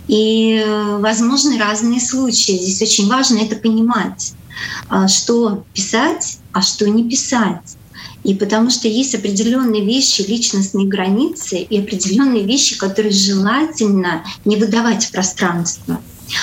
И 0.07 0.65
возможны 0.99 1.57
разные 1.59 2.01
случаи. 2.01 2.57
Здесь 2.57 2.81
очень 2.81 3.07
важно 3.07 3.37
это 3.37 3.55
понимать, 3.55 4.33
а, 4.89 5.07
что 5.07 5.63
писать, 5.73 6.39
а 6.51 6.61
что 6.61 6.89
не 6.89 7.07
писать. 7.07 7.77
И 8.23 8.33
потому 8.33 8.69
что 8.69 8.87
есть 8.87 9.15
определенные 9.15 9.83
вещи, 9.83 10.21
личностные 10.21 10.87
границы 10.87 11.57
и 11.57 11.79
определенные 11.79 12.43
вещи, 12.43 12.77
которые 12.77 13.11
желательно 13.11 14.23
не 14.45 14.57
выдавать 14.57 15.05
в 15.05 15.11
пространство. 15.11 16.01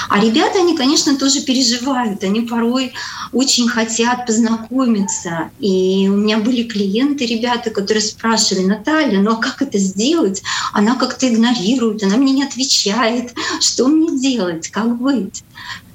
А 0.08 0.20
ребята, 0.20 0.60
они, 0.60 0.76
конечно, 0.76 1.16
тоже 1.16 1.40
переживают, 1.40 2.22
они 2.24 2.42
порой 2.42 2.92
очень 3.32 3.68
хотят 3.68 4.26
познакомиться. 4.26 5.50
И 5.58 6.08
у 6.10 6.16
меня 6.16 6.38
были 6.38 6.62
клиенты, 6.62 7.26
ребята, 7.26 7.70
которые 7.70 8.02
спрашивали, 8.02 8.64
Наталья, 8.64 9.20
ну 9.20 9.32
а 9.32 9.36
как 9.36 9.62
это 9.62 9.78
сделать? 9.78 10.42
Она 10.72 10.94
как-то 10.94 11.28
игнорирует, 11.28 12.02
она 12.02 12.16
мне 12.16 12.32
не 12.32 12.44
отвечает. 12.44 13.34
Что 13.60 13.88
мне 13.88 14.18
делать? 14.18 14.68
Как 14.68 14.98
быть? 14.98 15.42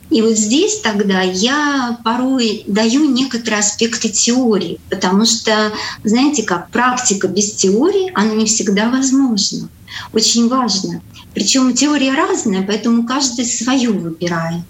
И 0.09 0.21
вот 0.21 0.37
здесь 0.37 0.79
тогда 0.81 1.21
я 1.21 1.97
порой 2.03 2.63
даю 2.67 3.09
некоторые 3.09 3.61
аспекты 3.61 4.09
теории, 4.09 4.79
потому 4.89 5.25
что, 5.25 5.71
знаете, 6.03 6.43
как 6.43 6.69
практика 6.69 7.27
без 7.27 7.53
теории, 7.53 8.11
она 8.13 8.35
не 8.35 8.45
всегда 8.45 8.89
возможна. 8.89 9.69
Очень 10.13 10.49
важно. 10.49 11.01
Причем 11.33 11.73
теория 11.73 12.13
разная, 12.13 12.61
поэтому 12.61 13.05
каждый 13.05 13.45
свою 13.45 13.97
выбирает 13.97 14.63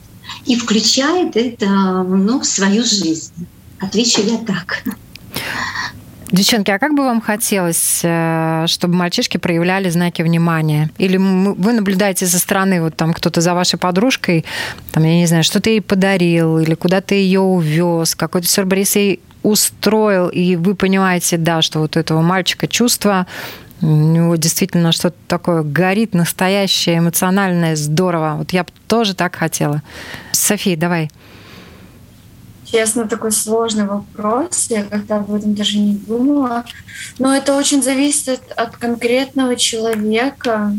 и 0.46 0.56
включает 0.56 1.36
это 1.36 1.68
ну, 2.04 2.40
в 2.40 2.46
свою 2.46 2.84
жизнь. 2.84 3.48
Отвечу 3.80 4.22
я 4.22 4.38
так. 4.38 4.84
Девчонки, 6.32 6.72
а 6.72 6.80
как 6.80 6.96
бы 6.96 7.04
вам 7.04 7.22
хотелось, 7.22 8.00
э, 8.02 8.66
чтобы 8.68 8.96
мальчишки 8.96 9.38
проявляли 9.38 9.92
знаки 9.92 10.24
внимания? 10.24 10.90
Или 10.98 11.18
вы 11.18 11.74
наблюдаете 11.74 12.26
со 12.26 12.40
стороны, 12.40 12.82
вот 12.82 12.96
там 12.96 13.14
кто-то 13.14 13.40
за 13.40 13.54
вашей 13.54 13.78
подружкой, 13.78 14.44
там, 14.92 15.04
я 15.04 15.16
не 15.16 15.28
знаю, 15.28 15.44
что 15.44 15.60
ты 15.60 15.72
ей 15.72 15.82
подарил, 15.82 16.58
или 16.58 16.74
куда 16.74 17.02
ты 17.02 17.16
ее 17.16 17.40
увез, 17.40 18.16
какой-то 18.16 18.48
сюрприз 18.48 18.96
ей 18.96 19.20
устроил, 19.44 20.30
и 20.30 20.56
вы 20.56 20.74
понимаете, 20.74 21.38
да, 21.38 21.62
что 21.62 21.80
вот 21.80 21.98
у 21.98 22.00
этого 22.00 22.22
мальчика 22.22 22.68
чувство, 22.68 23.28
у 23.84 23.88
него 23.88 24.36
действительно 24.38 24.92
что-то 24.94 25.18
такое 25.28 25.62
горит, 25.62 26.14
настоящее, 26.14 27.00
эмоциональное, 27.00 27.76
здорово. 27.76 28.36
Вот 28.38 28.52
я 28.52 28.64
бы 28.64 28.70
тоже 28.88 29.14
так 29.14 29.36
хотела. 29.36 29.82
София, 30.32 30.78
давай. 30.78 31.12
Честно, 32.66 33.08
такой 33.08 33.32
сложный 33.32 33.86
вопрос. 33.86 34.68
Я 34.70 34.84
как-то 34.84 35.18
об 35.18 35.34
этом 35.34 35.54
даже 35.54 35.78
не 35.78 35.94
думала. 35.96 36.64
Но 37.20 37.36
это 37.36 37.56
очень 37.56 37.84
зависит 37.84 38.42
от 38.56 38.78
конкретного 38.78 39.56
человека. 39.56 40.74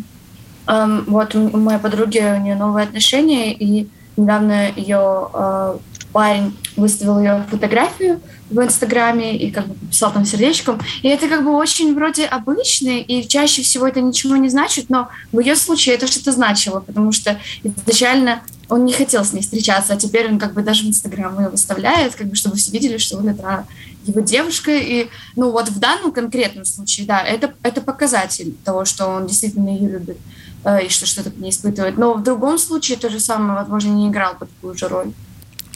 Вот 0.66 1.34
у 1.34 1.56
моей 1.58 1.78
подруги 1.78 2.18
у 2.18 2.40
нее 2.40 2.56
новые 2.56 2.84
отношения, 2.84 3.52
и 3.52 3.86
недавно 4.16 4.70
ее 4.70 5.78
парень 6.14 6.56
выставил 6.76 7.18
ее 7.18 7.44
фотографию 7.50 8.20
в 8.48 8.62
Инстаграме 8.62 9.36
и 9.36 9.50
как 9.50 9.66
бы 9.66 9.74
писал 9.88 10.12
там 10.12 10.24
сердечком. 10.24 10.80
И 11.02 11.08
это 11.08 11.28
как 11.28 11.42
бы 11.42 11.50
очень 11.56 11.92
вроде 11.92 12.24
обычный, 12.24 13.00
и 13.00 13.26
чаще 13.26 13.62
всего 13.62 13.88
это 13.88 14.00
ничего 14.00 14.36
не 14.36 14.48
значит, 14.48 14.90
но 14.90 15.08
в 15.32 15.40
ее 15.40 15.56
случае 15.56 15.96
это 15.96 16.06
что-то 16.06 16.30
значило, 16.30 16.78
потому 16.78 17.10
что 17.10 17.40
изначально 17.64 18.42
он 18.68 18.84
не 18.84 18.92
хотел 18.92 19.24
с 19.24 19.32
ней 19.32 19.42
встречаться, 19.42 19.94
а 19.94 19.96
теперь 19.96 20.28
он 20.28 20.38
как 20.38 20.54
бы 20.54 20.62
даже 20.62 20.84
в 20.84 20.88
Инстаграм 20.88 21.36
ее 21.40 21.48
выставляет, 21.48 22.14
как 22.14 22.28
бы, 22.28 22.36
чтобы 22.36 22.56
все 22.56 22.70
видели, 22.70 22.96
что 22.96 23.18
он 23.18 23.28
это 23.28 23.66
его 24.06 24.20
девушка. 24.20 24.70
И, 24.70 25.08
ну, 25.34 25.50
вот 25.50 25.68
в 25.68 25.80
данном 25.80 26.12
конкретном 26.12 26.64
случае, 26.64 27.06
да, 27.06 27.22
это, 27.22 27.54
это 27.64 27.80
показатель 27.80 28.54
того, 28.64 28.84
что 28.84 29.06
он 29.06 29.26
действительно 29.26 29.68
ее 29.68 29.88
любит 29.90 30.18
э, 30.64 30.86
и 30.86 30.88
что 30.88 31.06
что-то 31.06 31.30
не 31.36 31.50
испытывает. 31.50 31.98
Но 31.98 32.14
в 32.14 32.22
другом 32.22 32.56
случае 32.58 32.98
то 32.98 33.10
же 33.10 33.18
самое, 33.18 33.58
возможно, 33.58 33.90
не 33.90 34.08
играл 34.08 34.34
под 34.38 34.48
такую 34.54 34.78
же 34.78 34.86
роль. 34.88 35.12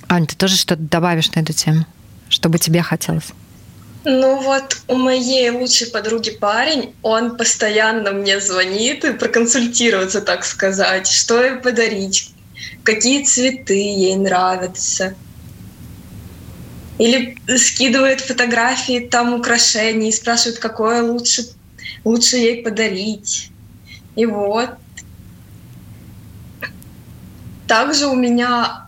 Ань, 0.09 0.27
ты 0.27 0.37
тоже 0.37 0.57
что-то 0.57 0.83
добавишь 0.83 1.31
на 1.33 1.41
эту 1.41 1.53
тему? 1.53 1.85
Что 2.31 2.49
бы 2.49 2.59
тебе 2.59 2.83
хотелось? 2.83 3.33
Ну 4.05 4.41
вот 4.41 4.81
у 4.87 4.95
моей 4.95 5.51
лучшей 5.51 5.89
подруги 5.89 6.31
парень, 6.31 6.95
он 7.03 7.37
постоянно 7.37 8.13
мне 8.13 8.41
звонит 8.41 9.05
и 9.05 9.13
проконсультироваться, 9.13 10.23
так 10.23 10.47
сказать, 10.47 11.07
что 11.07 11.45
ей 11.45 11.57
подарить, 11.57 12.33
какие 12.85 13.23
цветы 13.25 13.75
ей 13.75 14.17
нравятся. 14.17 15.15
Или 16.99 17.37
скидывает 17.59 18.23
фотографии 18.23 19.01
там 19.01 19.35
украшений, 19.35 20.11
спрашивает, 20.11 20.59
какое 20.59 21.03
лучше, 21.03 21.47
лучше 22.05 22.37
ей 22.37 22.63
подарить. 22.63 23.51
И 24.17 24.25
вот. 24.25 24.71
Также 27.67 28.07
у 28.07 28.17
меня 28.17 28.88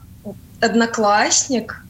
одноклассник, 0.60 1.82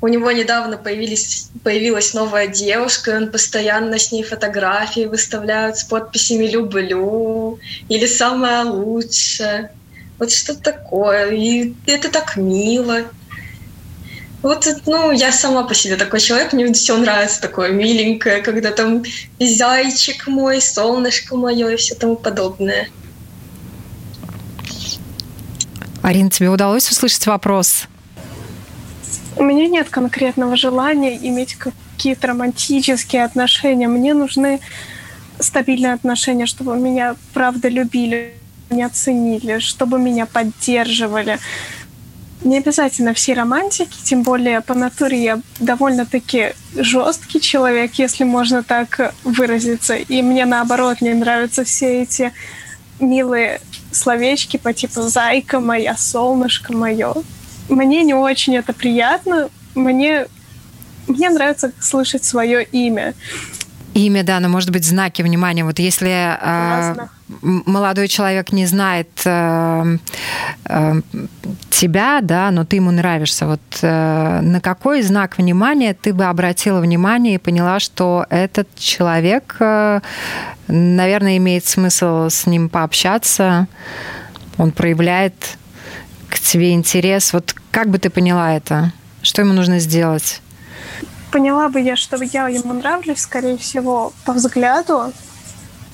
у 0.00 0.06
него 0.08 0.30
недавно 0.30 0.76
появились, 0.76 1.50
появилась 1.64 2.14
новая 2.14 2.46
девушка, 2.46 3.10
и 3.10 3.14
он 3.14 3.30
постоянно 3.30 3.98
с 3.98 4.12
ней 4.12 4.22
фотографии 4.22 5.06
выставляет 5.06 5.76
с 5.76 5.84
подписями 5.84 6.46
«люблю» 6.46 7.58
или 7.88 8.06
«самое 8.06 8.62
лучшее». 8.62 9.72
Вот 10.18 10.32
что 10.32 10.54
такое. 10.54 11.30
И 11.30 11.74
это 11.86 12.10
так 12.10 12.36
мило. 12.36 13.04
Вот, 14.42 14.68
ну, 14.86 15.10
я 15.10 15.32
сама 15.32 15.64
по 15.64 15.74
себе 15.74 15.96
такой 15.96 16.20
человек, 16.20 16.52
мне 16.52 16.72
все 16.72 16.96
нравится 16.96 17.40
такое 17.40 17.70
миленькое, 17.70 18.40
когда 18.40 18.70
там 18.70 19.02
зайчик 19.40 20.28
мой, 20.28 20.60
солнышко 20.60 21.36
мое 21.36 21.70
и 21.70 21.76
все 21.76 21.96
тому 21.96 22.14
подобное. 22.14 22.88
Арина, 26.02 26.30
тебе 26.30 26.50
удалось 26.50 26.88
услышать 26.88 27.26
вопрос? 27.26 27.88
У 29.38 29.44
меня 29.44 29.68
нет 29.68 29.88
конкретного 29.88 30.56
желания 30.56 31.16
иметь 31.16 31.54
какие-то 31.54 32.28
романтические 32.28 33.24
отношения. 33.24 33.88
Мне 33.88 34.12
нужны 34.12 34.60
стабильные 35.38 35.92
отношения, 35.94 36.46
чтобы 36.46 36.76
меня 36.76 37.14
правда 37.32 37.68
любили 37.68 38.34
меня 38.70 38.88
ценили, 38.90 39.58
чтобы 39.58 39.98
меня 39.98 40.26
поддерживали. 40.26 41.38
Не 42.44 42.58
обязательно 42.58 43.14
все 43.14 43.34
романтики, 43.34 43.96
тем 44.04 44.22
более 44.22 44.60
по 44.60 44.74
натуре 44.74 45.22
я 45.22 45.40
довольно-таки 45.58 46.52
жесткий 46.76 47.40
человек, 47.40 47.94
если 47.94 48.24
можно 48.24 48.62
так 48.62 49.14
выразиться. 49.24 49.96
И 49.96 50.22
мне 50.22 50.44
наоборот 50.44 51.00
не 51.00 51.14
нравятся 51.14 51.64
все 51.64 52.02
эти 52.02 52.32
милые 53.00 53.60
словечки 53.90 54.56
по 54.56 54.72
типу 54.72 55.02
«зайка 55.02 55.58
моя», 55.60 55.96
«солнышко 55.96 56.72
мое». 56.72 57.14
Мне 57.68 58.02
не 58.02 58.14
очень 58.14 58.56
это 58.56 58.72
приятно. 58.72 59.48
Мне, 59.74 60.26
мне 61.06 61.30
нравится 61.30 61.72
слышать 61.80 62.24
свое 62.24 62.64
имя. 62.64 63.14
Имя, 63.94 64.22
да, 64.22 64.38
но 64.38 64.48
может 64.48 64.70
быть 64.70 64.84
знаки 64.84 65.22
внимания. 65.22 65.64
Вот 65.64 65.78
если 65.78 66.38
э, 66.40 67.06
молодой 67.40 68.06
человек 68.06 68.52
не 68.52 68.66
знает 68.66 69.08
э, 69.24 69.96
э, 70.66 71.00
тебя, 71.70 72.20
да, 72.22 72.50
но 72.50 72.64
ты 72.64 72.76
ему 72.76 72.90
нравишься, 72.92 73.46
вот 73.46 73.60
э, 73.82 74.40
на 74.40 74.60
какой 74.60 75.02
знак 75.02 75.38
внимания 75.38 75.94
ты 75.94 76.14
бы 76.14 76.26
обратила 76.26 76.80
внимание 76.80 77.36
и 77.36 77.38
поняла, 77.38 77.80
что 77.80 78.24
этот 78.30 78.68
человек, 78.76 79.56
э, 79.58 80.00
наверное, 80.68 81.36
имеет 81.38 81.66
смысл 81.66 82.28
с 82.28 82.46
ним 82.46 82.68
пообщаться, 82.68 83.66
он 84.58 84.70
проявляет 84.70 85.58
к 86.28 86.38
тебе 86.38 86.72
интерес. 86.72 87.32
Вот 87.32 87.54
как 87.70 87.88
бы 87.88 87.98
ты 87.98 88.10
поняла 88.10 88.54
это? 88.54 88.92
Что 89.22 89.42
ему 89.42 89.52
нужно 89.52 89.78
сделать? 89.78 90.40
поняла 91.30 91.68
бы 91.68 91.80
я, 91.80 91.96
что 91.96 92.16
я 92.22 92.48
ему 92.48 92.72
нравлюсь, 92.72 93.20
скорее 93.20 93.56
всего, 93.56 94.12
по 94.24 94.32
взгляду, 94.32 95.12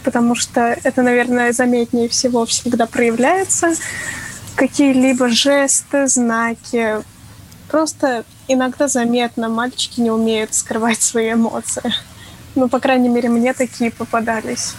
потому 0.02 0.34
что 0.34 0.60
это, 0.82 1.02
наверное, 1.02 1.52
заметнее 1.52 2.08
всего 2.08 2.46
всегда 2.46 2.86
проявляется. 2.86 3.74
Какие-либо 4.56 5.28
жесты, 5.28 6.06
знаки. 6.06 6.96
Просто 7.68 8.24
иногда 8.46 8.88
заметно, 8.88 9.48
мальчики 9.48 10.00
не 10.00 10.10
умеют 10.10 10.54
скрывать 10.54 11.02
свои 11.02 11.32
эмоции. 11.32 11.92
Ну, 12.54 12.68
по 12.68 12.78
крайней 12.78 13.08
мере, 13.08 13.28
мне 13.28 13.52
такие 13.52 13.90
попадались. 13.90 14.74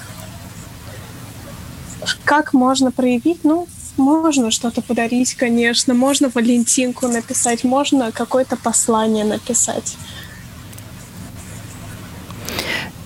Как 2.23 2.53
можно 2.53 2.91
проявить? 2.91 3.43
Ну, 3.43 3.67
можно 3.97 4.51
что-то 4.51 4.81
подарить, 4.81 5.35
конечно. 5.35 5.93
Можно 5.93 6.29
Валентинку 6.29 7.07
написать, 7.07 7.63
можно 7.63 8.11
какое-то 8.11 8.57
послание 8.57 9.25
написать. 9.25 9.95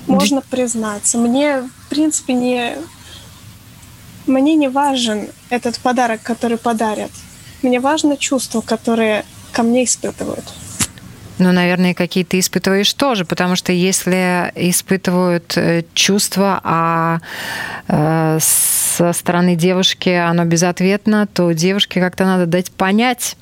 Можно 0.08 0.42
признаться. 0.42 1.18
Мне, 1.18 1.62
в 1.62 1.90
принципе, 1.90 2.34
не... 2.34 2.78
Мне 4.26 4.56
не 4.56 4.68
важен 4.68 5.28
этот 5.50 5.80
подарок, 5.80 6.22
который 6.24 6.58
подарят. 6.58 7.12
Мне 7.62 7.80
важно 7.80 8.18
чувства, 8.18 8.62
которые 8.62 9.26
ко 9.52 9.64
мне 9.64 9.84
испытывают. 9.84 10.46
Ну, 11.40 11.54
наверное, 11.54 11.94
какие-то 11.94 12.38
испытываешь 12.38 12.94
тоже, 12.94 13.24
потому 13.24 13.56
что 13.56 13.72
если 13.72 14.52
испытывают 14.56 15.54
э, 15.56 15.86
чувства, 15.94 16.60
а 16.66 17.20
э, 17.88 18.38
со 18.42 19.14
стороны 19.14 19.56
девушки 19.56 20.10
оно 20.10 20.44
безответно, 20.44 21.28
то 21.28 21.54
девушке 21.54 22.02
как-то 22.02 22.26
надо 22.26 22.46
дать 22.46 22.72
понять, 22.72 23.38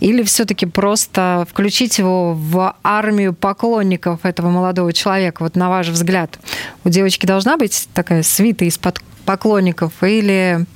или 0.00 0.24
все-таки 0.24 0.66
просто 0.66 1.46
включить 1.48 1.98
его 1.98 2.34
в 2.34 2.74
армию 2.82 3.32
поклонников 3.32 4.24
этого 4.24 4.50
молодого 4.50 4.92
человека? 4.92 5.44
Вот 5.44 5.54
на 5.54 5.70
ваш 5.70 5.88
взгляд, 5.88 6.40
у 6.82 6.88
девочки 6.88 7.26
должна 7.26 7.56
быть 7.56 7.88
такая 7.94 8.24
свита 8.24 8.64
из 8.64 8.78
поклонников, 9.24 9.92
или 10.02 10.66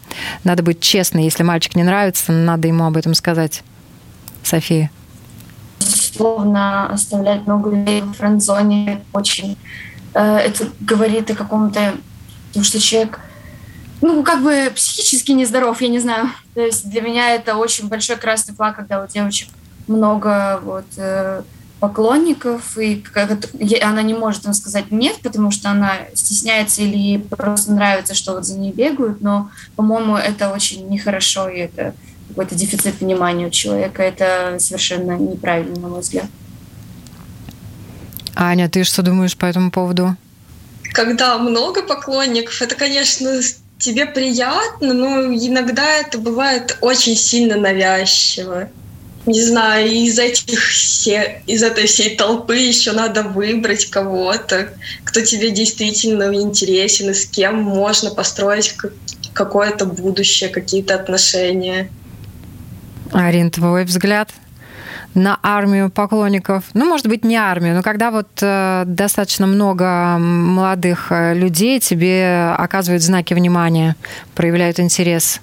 надо 0.45 0.63
быть 0.63 0.81
честной, 0.81 1.25
если 1.25 1.43
мальчик 1.43 1.75
не 1.75 1.83
нравится, 1.83 2.31
надо 2.31 2.69
ему 2.69 2.85
об 2.85 2.97
этом 2.97 3.15
сказать? 3.15 3.65
София 4.45 4.89
безусловно, 6.19 6.91
оставлять 6.91 7.47
много 7.47 7.71
людей 7.71 8.03
в 8.03 8.13
френд-зоне 8.15 9.05
очень... 9.13 9.57
Э, 10.15 10.39
это 10.39 10.69
говорит 10.81 11.31
о 11.31 11.35
каком-то... 11.35 11.95
Потому 12.49 12.65
что 12.65 12.81
человек, 12.81 13.21
ну, 14.01 14.23
как 14.23 14.43
бы 14.43 14.73
психически 14.75 15.33
нездоров, 15.33 15.81
я 15.81 15.89
не 15.89 15.99
знаю. 15.99 16.31
То 16.55 16.61
есть 16.61 16.89
для 16.89 17.01
меня 17.03 17.31
это 17.35 17.57
очень 17.57 17.89
большой 17.89 18.17
красный 18.17 18.55
флаг, 18.55 18.77
когда 18.77 19.03
у 19.03 19.07
девочек 19.07 19.49
много 19.87 20.61
вот 20.63 20.87
э, 20.97 21.43
поклонников, 21.79 22.77
и 22.79 23.05
она 23.83 24.03
не 24.03 24.15
может 24.15 24.47
им 24.47 24.55
сказать 24.55 24.91
нет, 24.91 25.17
потому 25.23 25.51
что 25.51 25.71
она 25.71 25.93
стесняется 26.15 26.83
или 26.83 26.97
ей 26.97 27.19
просто 27.19 27.73
нравится, 27.73 28.15
что 28.15 28.33
вот 28.33 28.45
за 28.45 28.59
ней 28.59 28.73
бегают, 28.73 29.21
но, 29.21 29.51
по-моему, 29.77 30.17
это 30.17 30.51
очень 30.51 30.89
нехорошо, 30.89 31.49
и 31.49 31.59
это 31.59 31.95
какой-то 32.29 32.55
дефицит 32.55 33.01
внимания 33.01 33.47
у 33.47 33.51
человека. 33.51 34.03
Это 34.03 34.57
совершенно 34.61 35.13
неправильно, 35.13 35.79
на 35.79 35.89
мой 35.89 36.01
взгляд. 36.01 36.27
Аня, 38.35 38.69
ты 38.69 38.85
что 38.85 39.03
думаешь 39.03 39.37
по 39.37 39.47
этому 39.47 39.71
поводу? 39.71 40.17
Когда 40.93 41.39
много 41.39 41.83
поклонников, 41.83 42.63
это, 42.63 42.75
конечно, 42.77 43.41
тебе 43.79 44.07
приятно, 44.07 44.95
но 44.95 45.23
иногда 45.35 45.85
это 45.97 46.19
бывает 46.19 46.79
очень 46.81 47.17
сильно 47.17 47.57
навязчиво. 47.57 48.69
Не 49.27 49.43
знаю, 49.43 49.91
из 49.91 50.19
этих 50.19 50.59
все, 50.59 51.43
из 51.47 51.63
этой 51.63 51.87
всей 51.87 52.17
толпы 52.17 52.57
еще 52.57 52.93
надо 52.93 53.23
выбрать 53.23 53.87
кого-то, 53.87 54.71
кто 55.05 55.21
тебе 55.21 55.51
действительно 55.51 56.33
интересен 56.35 57.11
и 57.11 57.15
с 57.15 57.27
кем 57.27 57.57
можно 57.57 58.11
построить 58.11 58.75
какое-то 59.35 59.85
будущее, 59.85 60.49
какие-то 60.49 60.95
отношения. 60.95 61.91
Арин, 63.13 63.51
твой 63.51 63.85
взгляд 63.85 64.31
на 65.15 65.39
армию 65.43 65.91
поклонников? 65.91 66.65
Ну, 66.75 66.87
может 66.87 67.07
быть, 67.07 67.25
не 67.25 67.37
армию, 67.37 67.75
но 67.75 67.83
когда 67.83 68.11
вот 68.11 68.29
э, 68.41 68.85
достаточно 68.87 69.47
много 69.47 70.19
молодых 70.19 71.11
э, 71.11 71.35
людей 71.35 71.81
тебе 71.81 72.55
оказывают 72.57 73.03
знаки 73.03 73.35
внимания, 73.35 73.97
проявляют 74.35 74.81
интерес. 74.81 75.41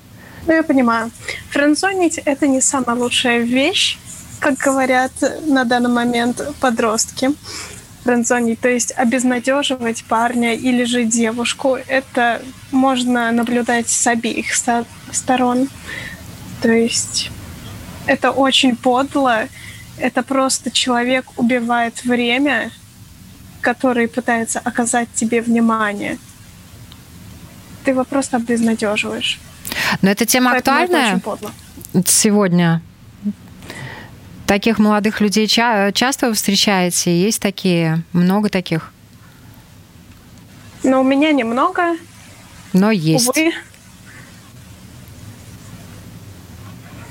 Ну, 0.47 0.53
я 0.53 0.63
понимаю. 0.63 1.11
Френдзонить— 1.49 2.17
это 2.25 2.47
не 2.47 2.61
самая 2.61 2.95
лучшая 2.95 3.39
вещь, 3.39 3.97
как 4.39 4.55
говорят 4.57 5.11
на 5.47 5.63
данный 5.63 5.89
момент 5.89 6.41
подростки. 6.59 7.29
Френдзонить, 8.03 8.59
то 8.59 8.69
есть 8.69 8.93
обезнадеживать 8.95 10.03
парня 10.03 10.53
или 10.53 10.83
же 10.83 11.05
девушку, 11.05 11.79
это 11.87 12.39
можно 12.71 13.31
наблюдать 13.31 13.89
с 13.89 14.05
обеих 14.05 14.45
сторон. 15.11 15.69
То 16.61 16.71
есть 16.71 17.31
это 18.05 18.31
очень 18.31 18.75
подло. 18.75 19.47
Это 19.97 20.23
просто 20.23 20.71
человек 20.71 21.25
убивает 21.37 22.03
время, 22.03 22.71
который 23.61 24.07
пытается 24.07 24.59
оказать 24.59 25.07
тебе 25.13 25.41
внимание. 25.41 26.17
Ты 27.83 27.91
его 27.91 28.03
просто 28.03 28.39
безнадеживаешь. 28.39 29.39
Но 30.01 30.09
эта 30.09 30.25
тема 30.25 30.51
Поэтому 30.51 30.77
актуальная 30.81 31.21
сегодня. 32.05 32.81
Таких 34.47 34.77
молодых 34.79 35.21
людей 35.21 35.47
ча- 35.47 35.91
часто 35.91 36.27
вы 36.27 36.33
встречаете? 36.35 37.19
Есть 37.19 37.41
такие? 37.41 38.03
Много 38.13 38.49
таких? 38.49 38.91
Но 40.83 41.01
у 41.01 41.03
меня 41.03 41.31
немного. 41.31 41.95
Но 42.73 42.91
есть. 42.91 43.29
Увы. 43.29 43.51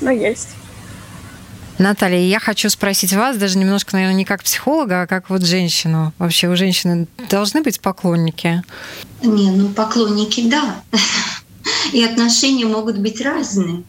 Но 0.00 0.11
есть. 0.11 0.50
Наталья, 1.78 2.20
я 2.20 2.38
хочу 2.38 2.70
спросить 2.70 3.12
вас, 3.12 3.37
даже 3.37 3.58
немножко, 3.58 3.94
наверное, 3.94 4.16
не 4.16 4.24
как 4.24 4.44
психолога, 4.44 5.02
а 5.02 5.06
как 5.06 5.28
вот 5.28 5.42
женщину. 5.42 6.12
Вообще 6.18 6.48
у 6.48 6.56
женщины 6.56 7.08
должны 7.30 7.62
быть 7.62 7.80
поклонники? 7.80 8.62
Не, 9.22 9.50
ну 9.50 9.68
поклонники, 9.68 10.48
да. 10.48 10.82
И 11.92 12.02
отношения 12.04 12.66
могут 12.66 12.98
быть 12.98 13.20
разные. 13.20 13.82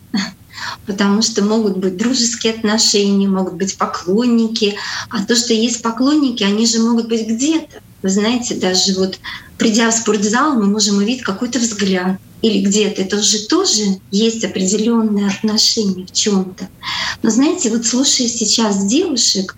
Потому 0.86 1.22
что 1.22 1.44
могут 1.44 1.78
быть 1.78 1.98
дружеские 1.98 2.54
отношения, 2.54 3.28
могут 3.28 3.54
быть 3.54 3.78
поклонники. 3.78 4.76
А 5.10 5.24
то, 5.24 5.36
что 5.36 5.54
есть 5.54 5.82
поклонники, 5.82 6.44
они 6.44 6.66
же 6.66 6.80
могут 6.80 7.08
быть 7.08 7.28
где-то. 7.28 7.82
Вы 8.02 8.10
знаете, 8.10 8.56
даже 8.56 8.94
вот 8.96 9.20
придя 9.58 9.90
в 9.90 9.94
спортзал, 9.94 10.54
мы 10.54 10.66
можем 10.66 10.98
увидеть 10.98 11.24
какой-то 11.24 11.60
взгляд, 11.60 12.20
или 12.42 12.62
где-то, 12.62 13.02
это 13.02 13.18
уже 13.18 13.48
тоже 13.48 14.00
есть 14.12 14.44
определенные 14.44 15.28
отношения 15.28 16.06
в 16.06 16.12
чем-то. 16.12 16.70
Но 17.24 17.30
знаете, 17.30 17.70
вот 17.70 17.86
слушая 17.86 18.28
сейчас 18.28 18.86
девушек, 18.86 19.56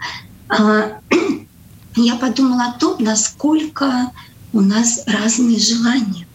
а, 0.47 0.99
я 1.95 2.15
подумала 2.15 2.67
о 2.67 2.79
том, 2.79 3.03
насколько 3.03 4.11
у 4.53 4.61
нас 4.61 5.03
разные 5.05 5.59
желания, 5.59 6.27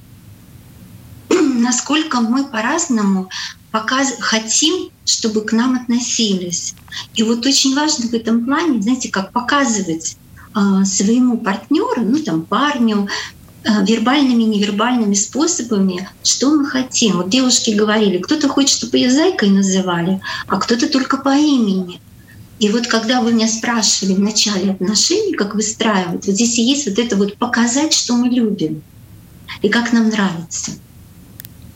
насколько 1.30 2.20
мы 2.20 2.44
по-разному 2.44 3.30
показ... 3.70 4.14
хотим, 4.20 4.90
чтобы 5.04 5.40
к 5.40 5.52
нам 5.52 5.74
относились. 5.74 6.74
И 7.14 7.22
вот 7.22 7.44
очень 7.46 7.74
важно 7.74 8.08
в 8.08 8.14
этом 8.14 8.44
плане, 8.44 8.82
знаете, 8.82 9.10
как 9.10 9.32
показывать 9.32 10.16
а, 10.54 10.84
своему 10.84 11.38
партнеру, 11.38 12.02
ну 12.02 12.18
там 12.18 12.42
парню, 12.42 13.08
вербальными 13.64 14.42
и 14.42 14.46
невербальными 14.46 15.14
способами, 15.14 16.08
что 16.22 16.50
мы 16.50 16.66
хотим. 16.66 17.18
Вот 17.18 17.28
девушки 17.28 17.70
говорили, 17.70 18.18
кто-то 18.18 18.48
хочет, 18.48 18.76
чтобы 18.76 18.98
ее 18.98 19.10
зайкой 19.10 19.50
называли, 19.50 20.20
а 20.48 20.58
кто-то 20.58 20.88
только 20.88 21.16
по 21.18 21.36
имени. 21.36 22.00
И 22.58 22.68
вот 22.68 22.86
когда 22.86 23.20
вы 23.20 23.32
меня 23.32 23.48
спрашивали 23.48 24.14
в 24.14 24.20
начале 24.20 24.72
отношений, 24.72 25.34
как 25.34 25.54
выстраивать, 25.54 26.26
вот 26.26 26.34
здесь 26.34 26.58
и 26.58 26.62
есть 26.62 26.88
вот 26.88 26.98
это 26.98 27.16
вот 27.16 27.36
показать, 27.36 27.92
что 27.92 28.14
мы 28.14 28.28
любим 28.28 28.82
и 29.62 29.68
как 29.68 29.92
нам 29.92 30.08
нравится. 30.08 30.72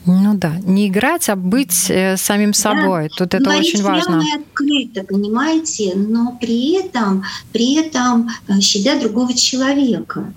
Ну 0.07 0.35
да, 0.35 0.57
не 0.63 0.87
играть, 0.87 1.29
а 1.29 1.35
быть 1.35 1.91
э, 1.91 2.17
самим 2.17 2.55
собой. 2.55 3.09
Да. 3.09 3.17
Тут 3.19 3.35
это 3.35 3.45
Говорить 3.45 3.75
очень 3.75 3.83
важно. 3.83 4.23
и 4.23 4.41
открыто, 4.41 5.03
понимаете, 5.03 5.95
но 5.97 6.39
при 6.41 6.75
этом, 6.75 7.25
при 7.53 7.75
этом 7.75 8.31
э, 8.47 8.61
щадя 8.61 9.01
другого 9.01 9.35
человека 9.35 10.33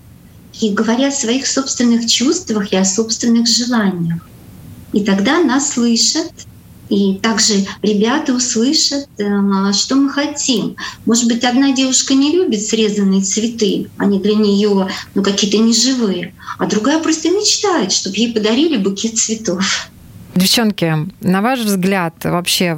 и 0.60 0.72
говоря 0.72 1.08
о 1.08 1.12
своих 1.12 1.48
собственных 1.48 2.06
чувствах 2.08 2.72
и 2.72 2.76
о 2.76 2.86
собственных 2.86 3.48
желаниях. 3.48 4.28
И 4.92 5.04
тогда 5.04 5.40
нас 5.40 5.74
слышат, 5.74 6.32
и 6.90 7.16
также 7.22 7.66
ребята 7.84 8.34
услышат, 8.34 9.08
э, 9.20 9.74
что 9.74 9.96
мы 9.96 10.10
хотим. 10.10 10.76
Может 11.06 11.28
быть, 11.28 11.44
одна 11.44 11.72
девушка 11.72 12.16
не 12.16 12.32
любит 12.32 12.62
срезанные 12.62 13.22
цветы, 13.22 13.90
они 13.98 14.20
для 14.20 14.36
нее 14.36 14.90
ну, 15.14 15.24
какие-то 15.24 15.60
неживые, 15.60 16.34
а 16.58 16.66
другая 16.66 17.00
просто 17.00 17.30
мечтает, 17.30 17.92
чтобы 17.92 18.18
ей 18.18 18.34
подарили 18.34 18.78
букет 18.78 19.18
цветов. 19.18 19.90
Девчонки, 20.36 21.08
на 21.22 21.42
ваш 21.42 21.60
взгляд, 21.60 22.16
вообще 22.24 22.78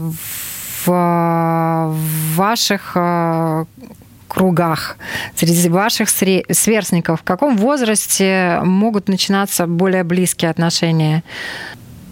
в 0.86 1.96
ваших 2.36 2.92
э, 2.96 3.66
кругах, 4.34 4.98
среди 5.36 5.70
ваших 5.70 6.10
сверстников, 6.10 7.22
в 7.22 7.24
каком 7.24 7.58
возрасте 7.58 8.60
могут 8.64 9.08
начинаться 9.08 9.68
более 9.68 10.04
близкие 10.04 10.52
отношения? 10.52 11.24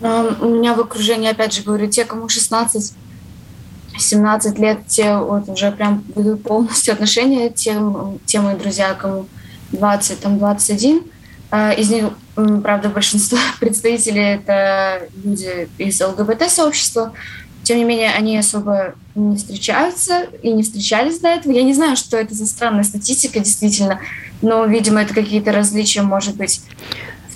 Ну, 0.02 0.32
у 0.42 0.50
меня 0.50 0.74
в 0.74 0.80
окружении, 0.80 1.30
опять 1.30 1.54
же, 1.54 1.64
говорю, 1.64 1.88
те, 1.88 2.06
кому 2.06 2.30
16 2.30 2.94
17 3.98 4.58
лет, 4.60 4.88
те 4.88 5.18
вот 5.18 5.50
уже 5.50 5.72
прям 5.72 6.04
ведут 6.16 6.44
полностью 6.44 6.94
отношения, 6.94 7.50
те, 7.50 7.78
те 8.26 8.40
мои 8.40 8.56
друзья, 8.56 8.94
кому 8.94 9.28
20, 9.72 10.20
там 10.20 10.38
21. 10.40 11.04
А, 11.52 11.72
из 11.72 11.90
них, 11.90 12.06
правда, 12.36 12.90
большинство 12.90 13.38
представителей 13.60 14.36
это 14.36 15.10
люди 15.24 15.68
из 15.78 16.00
ЛГБТ-сообщества. 16.02 17.14
Тем 17.70 17.78
не 17.78 17.84
менее, 17.84 18.10
они 18.10 18.36
особо 18.36 18.96
не 19.14 19.38
встречаются 19.38 20.24
и 20.42 20.52
не 20.52 20.64
встречались 20.64 21.20
до 21.20 21.28
этого. 21.28 21.54
Я 21.54 21.62
не 21.62 21.76
знаю, 21.76 21.98
что 21.98 22.18
это 22.18 22.34
за 22.34 22.48
странная 22.48 22.84
статистика, 22.84 23.38
действительно, 23.38 24.00
но, 24.42 24.66
видимо, 24.66 25.04
это 25.04 25.14
какие-то 25.14 25.52
различия, 25.52 26.02
может 26.02 26.36
быть, 26.36 26.64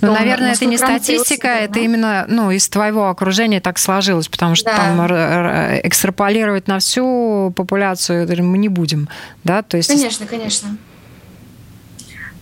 ну, 0.02 0.12
наверное, 0.12 0.54
это 0.54 0.66
не 0.66 0.78
статистика, 0.78 1.50
да? 1.50 1.60
это 1.60 1.80
именно 1.82 2.26
ну, 2.28 2.50
из 2.50 2.68
твоего 2.68 3.10
окружения 3.10 3.62
так 3.62 3.78
сложилось, 3.78 4.28
потому 4.28 4.56
что 4.56 4.72
да. 4.72 4.76
там 4.76 5.06
экстраполировать 5.86 6.68
на 6.68 6.80
всю 6.80 7.54
популяцию 7.56 8.28
мы 8.44 8.58
не 8.58 8.70
будем, 8.70 9.10
да? 9.44 9.62
То 9.62 9.78
есть... 9.78 9.90
Конечно, 9.90 10.26
конечно. 10.26 10.78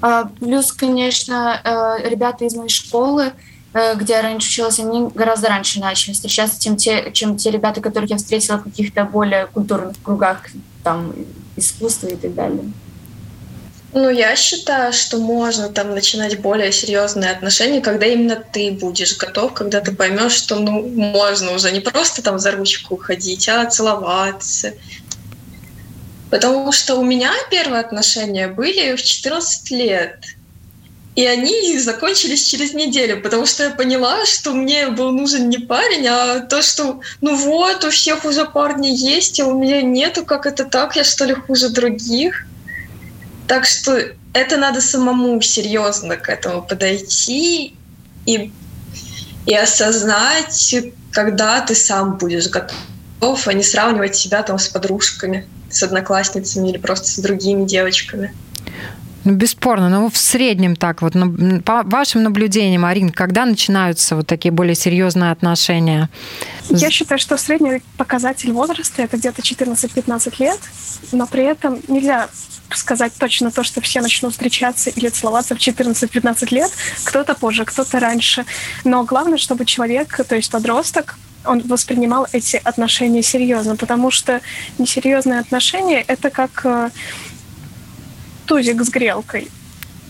А, 0.02 0.30
плюс, 0.40 0.72
конечно, 0.72 1.60
э, 1.62 2.10
ребята 2.10 2.46
из 2.46 2.56
моей 2.56 2.70
школы, 2.70 3.34
где 3.74 4.14
я 4.14 4.22
раньше 4.22 4.48
училась, 4.48 4.80
они 4.80 5.10
гораздо 5.14 5.48
раньше 5.48 5.80
начали 5.80 6.14
встречаться, 6.14 6.62
чем 6.62 6.76
те, 6.76 7.12
чем 7.14 7.38
те 7.38 7.52
ребята, 7.52 7.82
которых 7.82 8.10
я 8.10 8.18
встретила 8.18 8.58
в 8.58 8.64
каких-то 8.64 9.06
более 9.06 9.48
культурных 9.48 9.96
кругах, 10.04 10.42
там, 10.84 11.14
искусства 11.56 12.08
и 12.08 12.16
так 12.16 12.34
далее. 12.34 12.72
Ну, 13.94 14.10
я 14.10 14.36
считаю, 14.38 14.94
что 14.94 15.18
можно 15.18 15.68
там 15.68 15.92
начинать 15.92 16.40
более 16.40 16.72
серьезные 16.72 17.32
отношения, 17.32 17.82
когда 17.82 18.06
именно 18.06 18.38
ты 18.38 18.72
будешь 18.72 19.18
готов, 19.18 19.54
когда 19.54 19.82
ты 19.82 19.94
поймешь, 19.94 20.32
что 20.32 20.60
ну 20.60 20.88
можно 20.88 21.52
уже 21.52 21.72
не 21.72 21.82
просто 21.82 22.22
там 22.22 22.40
за 22.40 22.52
ручку 22.52 22.96
ходить, 22.96 23.50
а 23.50 23.66
целоваться. 23.66 24.74
Потому 26.30 26.72
что 26.72 26.96
у 26.96 27.04
меня 27.04 27.34
первые 27.50 27.82
отношения 27.82 28.48
были 28.48 28.96
в 28.96 29.04
14 29.04 29.72
лет. 29.72 30.20
И 31.16 31.26
они 31.26 31.78
закончились 31.78 32.44
через 32.44 32.74
неделю, 32.74 33.22
потому 33.22 33.46
что 33.46 33.64
я 33.64 33.70
поняла, 33.72 34.26
что 34.26 34.54
мне 34.54 34.88
был 34.88 35.12
нужен 35.12 35.50
не 35.50 35.58
парень, 35.58 36.08
а 36.08 36.40
то, 36.40 36.62
что 36.62 37.02
ну 37.20 37.36
вот, 37.36 37.84
у 37.84 37.90
всех 37.90 38.24
уже 38.24 38.46
парни 38.46 38.88
есть, 38.88 39.40
а 39.42 39.46
у 39.46 39.60
меня 39.60 39.82
нету, 39.82 40.24
как 40.24 40.46
это 40.46 40.64
так, 40.64 40.96
я 40.96 41.04
что 41.04 41.26
ли 41.26 41.34
хуже 41.34 41.70
других. 41.70 42.46
Так 43.46 43.66
что 43.66 44.00
это 44.34 44.56
надо 44.56 44.80
самому 44.80 45.42
серьезно 45.42 46.16
к 46.16 46.30
этому 46.30 46.62
подойти 46.62 47.76
и, 48.26 48.52
и 49.46 49.54
осознать, 49.54 50.76
когда 51.12 51.60
ты 51.60 51.76
сам 51.76 52.18
будешь 52.18 52.48
готов, 52.48 53.48
а 53.48 53.54
не 53.54 53.64
сравнивать 53.64 54.16
себя 54.16 54.44
там 54.44 54.58
с 54.58 54.70
подружками, 54.70 55.46
с 55.70 55.84
одноклассницами 55.84 56.70
или 56.70 56.78
просто 56.78 57.10
с 57.10 57.18
другими 57.18 57.66
девочками. 57.66 58.34
Ну, 59.24 59.34
бесспорно. 59.34 59.90
Но 59.90 60.10
в 60.10 60.18
среднем 60.18 60.76
так, 60.76 61.02
вот 61.02 61.14
по 61.64 61.84
вашим 61.84 62.24
наблюдениям, 62.24 62.86
Арин, 62.86 63.12
когда 63.12 63.46
начинаются 63.46 64.16
вот 64.16 64.28
такие 64.28 64.52
более 64.52 64.76
серьезные 64.76 65.32
отношения? 65.32 66.10
Я 66.70 66.90
считаю, 66.90 67.20
что 67.20 67.38
средний 67.38 67.82
показатель 67.98 68.52
возраста 68.52 69.04
это 69.04 69.18
где-то 69.18 69.42
14-15 69.42 70.34
лет, 70.40 70.60
но 71.12 71.28
при 71.28 71.44
этом 71.44 71.80
нельзя 71.88 72.30
сказать 72.74 73.14
точно 73.18 73.52
то, 73.52 73.64
что 73.64 73.82
все 73.82 74.02
начнут 74.02 74.32
встречаться 74.32 74.90
или 74.90 75.10
целоваться 75.10 75.56
в 75.56 75.60
14-15 75.60 76.54
лет. 76.54 76.72
Кто-то 77.04 77.36
позже, 77.36 77.66
кто-то 77.66 78.00
раньше. 78.00 78.46
Но 78.84 79.04
главное, 79.04 79.38
чтобы 79.38 79.66
человек, 79.66 80.20
то 80.28 80.36
есть 80.36 80.52
подросток, 80.52 81.18
он 81.46 81.62
воспринимал 81.62 82.28
эти 82.32 82.62
отношения 82.64 83.24
серьезно, 83.24 83.76
потому 83.76 84.12
что 84.12 84.42
несерьезные 84.78 85.40
отношения— 85.40 86.04
это 86.08 86.30
как 86.30 86.62
э, 86.66 86.90
тузик 88.52 88.84
с 88.84 88.90
грелкой. 88.90 89.50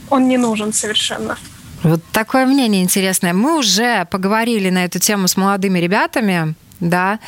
Он 0.10 0.27
не 0.27 0.38
нужен 0.38 0.73
совершенно. 0.73 1.38
Вот 1.84 2.01
такое 2.12 2.47
мнение 2.47 2.82
интересное. 2.82 3.34
Мы 3.34 3.60
уже 3.60 4.08
поговорили 4.10 4.71
на 4.71 4.86
эту 4.86 4.97
тему 4.97 5.27
с 5.27 5.38
молодыми 5.38 5.77
ребятами, 5.77 6.56
да. 6.82 7.20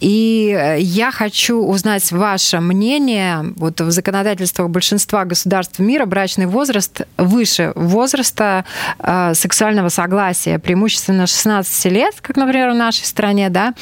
И 0.00 0.56
э, 0.56 0.80
я 0.80 1.10
хочу 1.10 1.58
узнать 1.58 2.10
ваше 2.12 2.60
мнение. 2.60 3.52
Вот 3.56 3.80
в 3.80 3.90
законодательствах 3.90 4.70
большинства 4.70 5.24
государств 5.24 5.78
мира 5.78 6.06
брачный 6.06 6.46
возраст 6.46 7.02
выше 7.16 7.72
возраста 7.74 8.64
э, 8.98 9.34
сексуального 9.34 9.88
согласия, 9.88 10.58
преимущественно 10.58 11.26
16 11.26 11.92
лет, 11.92 12.14
как, 12.20 12.36
например, 12.36 12.70
в 12.70 12.74
нашей 12.74 13.04
стране, 13.04 13.50
да. 13.50 13.74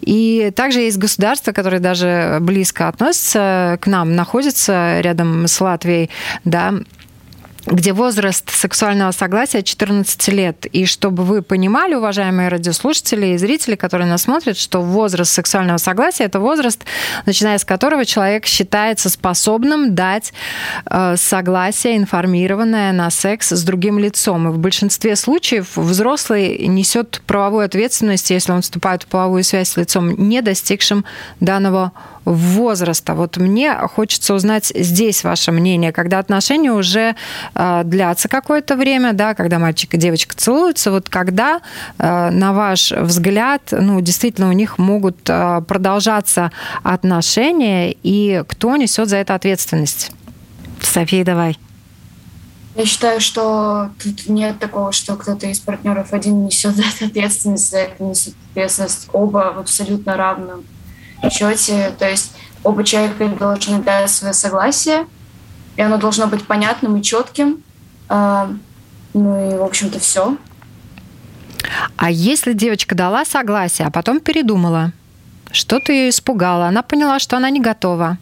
И 0.00 0.52
также 0.54 0.80
есть 0.80 0.98
государства, 0.98 1.52
которые 1.52 1.80
даже 1.80 2.38
близко 2.40 2.88
относятся 2.88 3.78
к 3.80 3.86
нам, 3.86 4.14
находятся 4.14 5.00
рядом 5.00 5.46
с 5.46 5.60
Латвией, 5.60 6.10
да, 6.44 6.74
где 7.66 7.92
возраст 7.92 8.50
сексуального 8.50 9.10
согласия 9.10 9.62
14 9.62 10.28
лет. 10.28 10.66
И 10.66 10.86
чтобы 10.86 11.24
вы 11.24 11.42
понимали, 11.42 11.94
уважаемые 11.94 12.48
радиослушатели 12.48 13.28
и 13.28 13.38
зрители, 13.38 13.74
которые 13.74 14.08
нас 14.08 14.22
смотрят, 14.22 14.56
что 14.58 14.82
возраст 14.82 15.32
сексуального 15.32 15.78
согласия– 15.78 16.24
это 16.24 16.40
возраст, 16.40 16.84
начиная 17.26 17.58
с 17.58 17.64
которого 17.64 18.04
человек 18.04 18.46
считается 18.46 19.08
способным 19.08 19.94
дать 19.94 20.32
э, 20.86 21.16
согласие 21.16 21.96
информированное 21.96 22.92
на 22.92 23.10
секс 23.10 23.50
с 23.50 23.62
другим 23.62 23.98
лицом. 23.98 24.48
И 24.48 24.52
в 24.52 24.58
большинстве 24.58 25.16
случаев 25.16 25.76
взрослый 25.76 26.66
несет 26.66 27.22
правовую 27.26 27.64
ответственность, 27.64 28.30
если 28.30 28.52
он 28.52 28.62
вступает 28.62 29.04
в 29.04 29.06
половую 29.06 29.44
связь 29.44 29.70
с 29.70 29.76
лицом, 29.76 30.10
не 30.10 30.42
достигшим 30.42 31.04
данного 31.40 31.92
возраста. 31.92 32.13
Вот 32.24 33.36
мне 33.36 33.74
хочется 33.74 34.34
узнать 34.34 34.72
здесь 34.74 35.24
ваше 35.24 35.52
мнение, 35.52 35.92
когда 35.92 36.18
отношения 36.18 36.72
уже 36.72 37.16
э, 37.54 37.82
длятся 37.84 38.28
какое-то 38.28 38.76
время, 38.76 39.12
да, 39.12 39.34
когда 39.34 39.58
мальчик 39.58 39.94
и 39.94 39.98
девочка 39.98 40.34
целуются, 40.36 40.90
вот 40.90 41.08
когда, 41.08 41.60
э, 41.98 42.30
на 42.30 42.52
ваш 42.52 42.92
взгляд, 42.92 43.62
ну, 43.72 44.00
действительно 44.00 44.48
у 44.48 44.52
них 44.52 44.78
могут 44.78 45.18
э, 45.28 45.62
продолжаться 45.66 46.50
отношения, 46.82 47.94
и 48.02 48.42
кто 48.48 48.76
несет 48.76 49.08
за 49.08 49.18
это 49.18 49.34
ответственность? 49.34 50.12
София, 50.80 51.24
давай. 51.24 51.58
Я 52.74 52.86
считаю, 52.86 53.20
что 53.20 53.90
тут 54.02 54.28
нет 54.28 54.58
такого, 54.58 54.90
что 54.90 55.14
кто-то 55.14 55.46
из 55.46 55.60
партнеров 55.60 56.12
один 56.12 56.46
несет 56.46 56.74
за 56.74 56.82
это 56.82 57.06
ответственность, 57.06 57.70
за 57.70 57.78
это 57.78 58.02
несет 58.02 58.34
ответственность 58.50 59.08
оба 59.12 59.52
в 59.54 59.60
абсолютно 59.60 60.16
равном 60.16 60.64
счете. 61.30 61.92
То 61.98 62.08
есть 62.08 62.32
оба 62.62 62.84
человека 62.84 63.28
должны 63.28 63.82
дать 63.82 64.10
свое 64.10 64.34
согласие, 64.34 65.06
и 65.76 65.82
оно 65.82 65.98
должно 65.98 66.26
быть 66.26 66.46
понятным 66.46 66.96
и 66.96 67.02
четким. 67.02 67.62
А, 68.08 68.50
ну 69.12 69.54
и, 69.54 69.56
в 69.56 69.62
общем-то, 69.62 69.98
все. 69.98 70.36
А 71.96 72.10
если 72.10 72.52
девочка 72.52 72.94
дала 72.94 73.24
согласие, 73.24 73.86
а 73.86 73.90
потом 73.90 74.20
передумала, 74.20 74.92
что-то 75.50 75.92
ее 75.92 76.10
испугало, 76.10 76.66
она 76.66 76.82
поняла, 76.82 77.18
что 77.18 77.36
она 77.36 77.50
не 77.50 77.60
готова? 77.60 78.18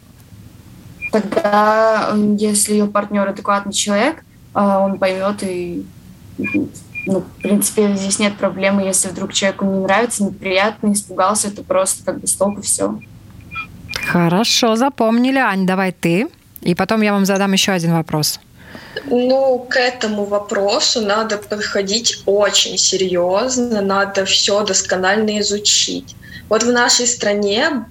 Тогда, 1.10 2.14
если 2.38 2.72
ее 2.72 2.86
партнер 2.86 3.28
адекватный 3.28 3.72
человек, 3.72 4.24
а, 4.54 4.80
он 4.80 4.98
поймет 4.98 5.42
и 5.42 5.84
ну, 7.06 7.20
в 7.20 7.42
принципе, 7.42 7.94
здесь 7.96 8.18
нет 8.18 8.36
проблемы, 8.36 8.82
если 8.82 9.08
вдруг 9.08 9.32
человеку 9.32 9.64
не 9.64 9.80
нравится, 9.80 10.24
неприятно, 10.24 10.92
испугался, 10.92 11.48
это 11.48 11.62
просто 11.62 12.04
как 12.04 12.20
бы 12.20 12.26
стоп 12.26 12.58
и 12.58 12.62
все. 12.62 12.98
Хорошо, 14.06 14.76
запомнили. 14.76 15.38
Ань, 15.38 15.66
давай 15.66 15.92
ты. 15.92 16.28
И 16.60 16.74
потом 16.74 17.02
я 17.02 17.12
вам 17.12 17.26
задам 17.26 17.52
еще 17.52 17.72
один 17.72 17.92
вопрос. 17.92 18.40
Ну, 19.06 19.66
к 19.68 19.76
этому 19.76 20.24
вопросу 20.24 21.00
надо 21.00 21.38
подходить 21.38 22.22
очень 22.26 22.78
серьезно, 22.78 23.80
надо 23.80 24.24
все 24.24 24.64
досконально 24.64 25.40
изучить. 25.40 26.14
Вот 26.48 26.62
в 26.62 26.70
нашей 26.70 27.06
стране 27.06 27.84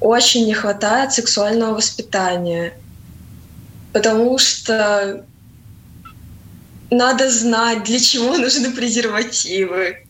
очень 0.00 0.46
не 0.46 0.54
хватает 0.54 1.12
сексуального 1.12 1.74
воспитания, 1.74 2.72
потому 3.92 4.38
что 4.38 5.24
надо 6.92 7.30
знать, 7.30 7.84
для 7.84 7.98
чего 7.98 8.36
нужны 8.36 8.70
презервативы, 8.70 10.06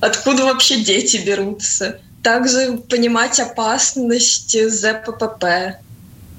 откуда 0.00 0.44
вообще 0.44 0.80
дети 0.80 1.18
берутся. 1.18 2.00
Также 2.22 2.76
понимать 2.76 3.40
опасность 3.40 4.54
ЗППП, 4.54 5.78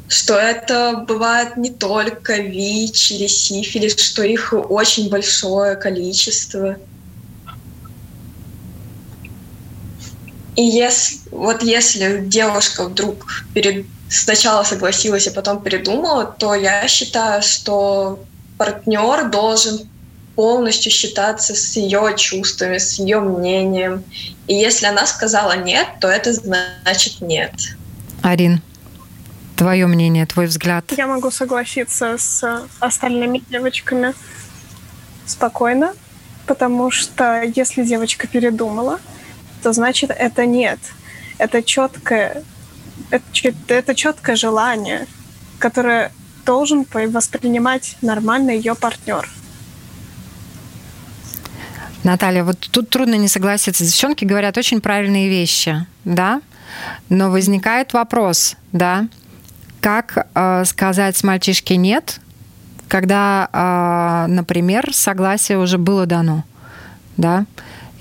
что 0.08 0.36
это 0.36 1.04
бывает 1.08 1.58
не 1.58 1.72
только 1.72 2.38
ВИЧ 2.38 3.12
или 3.14 3.28
сифилис, 3.28 4.00
что 4.00 4.22
их 4.22 4.54
очень 4.54 5.10
большое 5.10 5.76
количество. 5.76 6.78
И 10.56 10.62
если, 10.62 11.18
вот 11.32 11.64
если 11.64 12.26
девушка 12.26 12.84
вдруг 12.84 13.46
перед 13.56 13.88
сначала 14.08 14.64
согласилась, 14.64 15.28
а 15.28 15.32
потом 15.32 15.64
передумала, 15.64 16.26
то 16.26 16.54
я 16.54 16.88
считаю, 16.88 17.42
что 17.42 18.20
партнер 18.62 19.28
должен 19.32 19.90
полностью 20.36 20.92
считаться 20.92 21.56
с 21.56 21.76
ее 21.76 22.14
чувствами, 22.16 22.78
с 22.78 23.00
ее 23.00 23.20
мнением. 23.20 24.04
И 24.46 24.54
если 24.54 24.86
она 24.86 25.08
сказала 25.08 25.58
нет, 25.58 25.88
то 26.00 26.08
это 26.08 26.32
значит 26.32 27.22
нет. 27.22 27.52
Арин, 28.22 28.62
твое 29.58 29.88
мнение, 29.88 30.28
твой 30.28 30.46
взгляд? 30.46 30.86
Я 30.96 31.08
могу 31.08 31.32
согласиться 31.32 32.18
с 32.20 32.68
остальными 32.80 33.42
девочками 33.50 34.14
спокойно, 35.26 35.96
потому 36.46 36.92
что 36.92 37.42
если 37.42 37.84
девочка 37.84 38.28
передумала, 38.28 39.00
то 39.64 39.74
значит 39.74 40.12
это 40.12 40.46
нет. 40.46 40.78
Это 41.40 41.64
четкое, 41.64 42.44
это, 43.10 43.26
это 43.70 43.96
четкое 43.96 44.36
желание, 44.36 45.08
которое 45.58 46.12
должен 46.46 46.86
воспринимать 46.94 47.98
нормально 48.02 48.52
ее 48.52 48.76
партнер. 48.76 49.28
Наталья, 52.04 52.44
вот 52.44 52.58
тут 52.72 52.90
трудно 52.90 53.16
не 53.16 53.28
согласиться. 53.28 53.84
Девчонки 53.84 54.26
говорят 54.26 54.58
очень 54.58 54.82
правильные 54.82 55.30
вещи, 55.30 55.86
да, 56.04 56.42
но 57.10 57.30
возникает 57.30 57.94
вопрос, 57.94 58.56
да, 58.72 59.08
как 59.82 60.28
э, 60.34 60.66
сказать 60.66 61.24
мальчишке 61.24 61.76
нет, 61.76 62.20
когда, 62.88 63.50
э, 63.54 64.32
например, 64.32 64.94
согласие 64.94 65.60
уже 65.60 65.78
было 65.78 66.06
дано, 66.06 66.44
да. 67.18 67.46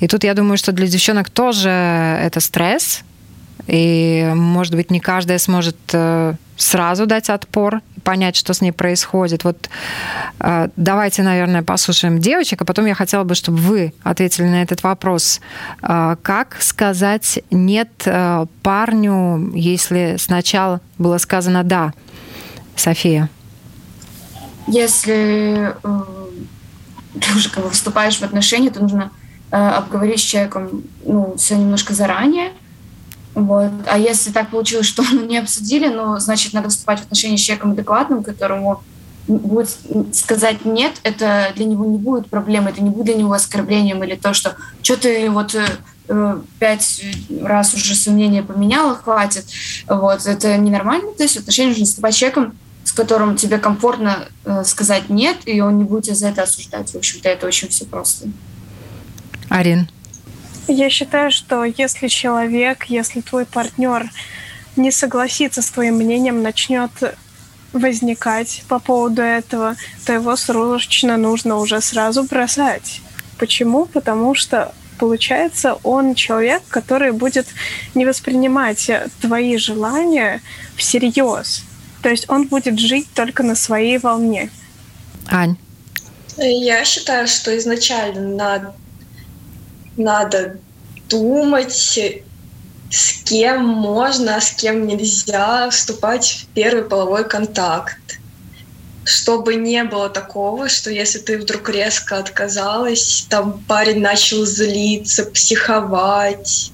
И 0.01 0.09
тут 0.09 0.25
я 0.25 0.33
думаю, 0.33 0.57
что 0.57 0.73
для 0.73 0.87
девчонок 0.87 1.29
тоже 1.29 1.69
это 1.69 2.41
стресс, 2.41 3.03
и, 3.67 4.31
может 4.35 4.75
быть, 4.75 4.91
не 4.91 5.01
каждая 5.01 5.39
сможет 5.39 5.77
э, 5.93 6.35
сразу 6.57 7.07
дать 7.07 7.29
отпор, 7.29 7.83
понять, 8.01 8.37
что 8.37 8.53
с 8.53 8.61
ней 8.61 8.73
происходит. 8.73 9.45
Вот 9.45 9.69
э, 10.41 10.69
давайте, 10.77 11.23
наверное, 11.23 11.63
послушаем 11.63 12.19
девочек, 12.19 12.63
а 12.63 12.65
потом 12.65 12.87
я 12.87 12.95
хотела 12.95 13.25
бы, 13.25 13.35
чтобы 13.35 13.59
вы 13.59 13.95
ответили 14.03 14.47
на 14.47 14.63
этот 14.63 14.83
вопрос. 14.83 15.41
Э, 15.83 16.17
как 16.23 16.57
сказать 16.61 17.41
нет 17.51 17.91
парню, 18.63 19.53
если 19.55 20.17
сначала 20.19 20.81
было 20.99 21.19
сказано 21.19 21.65
да? 21.65 21.93
София. 22.77 23.29
Если 24.67 25.75
ты 27.21 27.35
уже 27.37 27.51
как 27.51 27.65
бы 27.65 27.71
вступаешь 27.71 28.19
в 28.19 28.23
отношения, 28.23 28.71
то 28.71 28.81
нужно 28.81 29.11
обговорить 29.51 30.21
с 30.21 30.23
человеком 30.23 30.85
ну, 31.05 31.35
все 31.37 31.57
немножко 31.57 31.93
заранее, 31.93 32.53
вот. 33.35 33.71
А 33.87 33.99
если 33.99 34.31
так 34.31 34.51
получилось, 34.51 34.87
что 34.87 35.03
мы 35.03 35.27
не 35.27 35.39
обсудили, 35.39 35.89
ну, 35.89 36.19
значит, 36.19 36.53
надо 36.53 36.69
вступать 36.69 37.01
в 37.01 37.03
отношения 37.03 37.39
с 37.39 37.41
человеком 37.41 37.73
адекватным, 37.73 38.23
которому 38.23 38.83
будет 39.29 39.69
сказать 40.13 40.65
нет, 40.65 40.95
это 41.03 41.53
для 41.55 41.65
него 41.65 41.85
не 41.85 41.99
будет 41.99 42.29
проблемой, 42.29 42.73
это 42.73 42.83
не 42.83 42.91
будет 42.91 43.07
для 43.07 43.15
него 43.15 43.33
оскорблением 43.33 44.03
или 44.03 44.17
то, 44.17 44.35
что 44.35 44.57
что 44.83 44.97
ты 44.97 45.31
вот 45.31 45.55
э, 46.09 46.41
пять 46.59 47.05
раз 47.43 47.75
уже 47.75 47.95
свое 47.95 48.17
мнение 48.17 48.43
поменяла, 48.43 48.97
хватит. 48.97 49.45
Вот, 49.87 50.27
это 50.27 50.57
ненормально. 50.57 51.13
То 51.17 51.23
есть 51.23 51.37
в 51.37 51.41
отношениях 51.41 51.79
нужно 51.79 52.11
с 52.11 52.15
человеком, 52.15 52.59
с 52.83 52.93
которым 52.93 53.37
тебе 53.37 53.59
комфортно 53.59 54.29
э, 54.45 54.65
сказать 54.65 55.09
нет, 55.09 55.37
и 55.45 55.61
он 55.61 55.79
не 55.79 55.85
будет 55.85 56.17
за 56.17 56.29
это 56.29 56.43
осуждать. 56.43 56.91
В 56.91 56.97
общем-то, 56.97 57.29
это 57.29 57.47
очень 57.47 57.69
все 57.69 57.85
просто. 57.85 58.29
Арин. 59.49 59.89
Я 60.71 60.89
считаю, 60.89 61.33
что 61.33 61.65
если 61.65 62.07
человек, 62.07 62.85
если 62.85 63.21
твой 63.23 63.45
партнер 63.45 64.09
не 64.77 64.93
согласится 64.93 65.63
с 65.63 65.71
твоим 65.71 65.97
мнением, 65.97 66.43
начнет 66.43 66.91
возникать 67.73 68.63
по 68.69 68.79
поводу 68.79 69.21
этого, 69.21 69.75
то 70.07 70.13
его 70.13 70.37
срочно 70.37 71.17
нужно 71.17 71.57
уже 71.57 71.81
сразу 71.81 72.23
бросать. 72.23 73.01
Почему? 73.37 73.87
Потому 73.87 74.37
что 74.37 74.73
получается, 74.97 75.77
он 75.83 76.15
человек, 76.15 76.63
который 76.69 77.11
будет 77.11 77.49
не 77.97 78.07
воспринимать 78.07 78.89
твои 79.21 79.57
желания 79.57 80.41
всерьез. 80.77 81.65
То 82.01 82.11
есть 82.11 82.31
он 82.31 82.47
будет 82.47 82.79
жить 82.79 83.09
только 83.13 83.43
на 83.43 83.57
своей 83.57 83.99
волне. 83.99 84.51
Ань. 85.27 85.57
Я 86.37 86.85
считаю, 86.85 87.27
что 87.27 87.57
изначально 87.59 88.73
надо 89.97 90.57
думать, 91.09 91.73
с 92.91 93.23
кем 93.25 93.65
можно, 93.65 94.37
а 94.37 94.41
с 94.41 94.51
кем 94.51 94.87
нельзя 94.87 95.71
вступать 95.71 96.27
в 96.27 96.55
первый 96.55 96.83
половой 96.83 97.25
контакт. 97.29 97.99
Чтобы 99.05 99.55
не 99.55 99.83
было 99.85 100.09
такого, 100.11 100.69
что 100.69 100.91
если 100.91 101.19
ты 101.19 101.39
вдруг 101.39 101.69
резко 101.71 102.19
отказалась, 102.19 103.27
там 103.29 103.63
парень 103.67 104.01
начал 104.01 104.45
злиться, 104.45 105.25
психовать, 105.25 106.73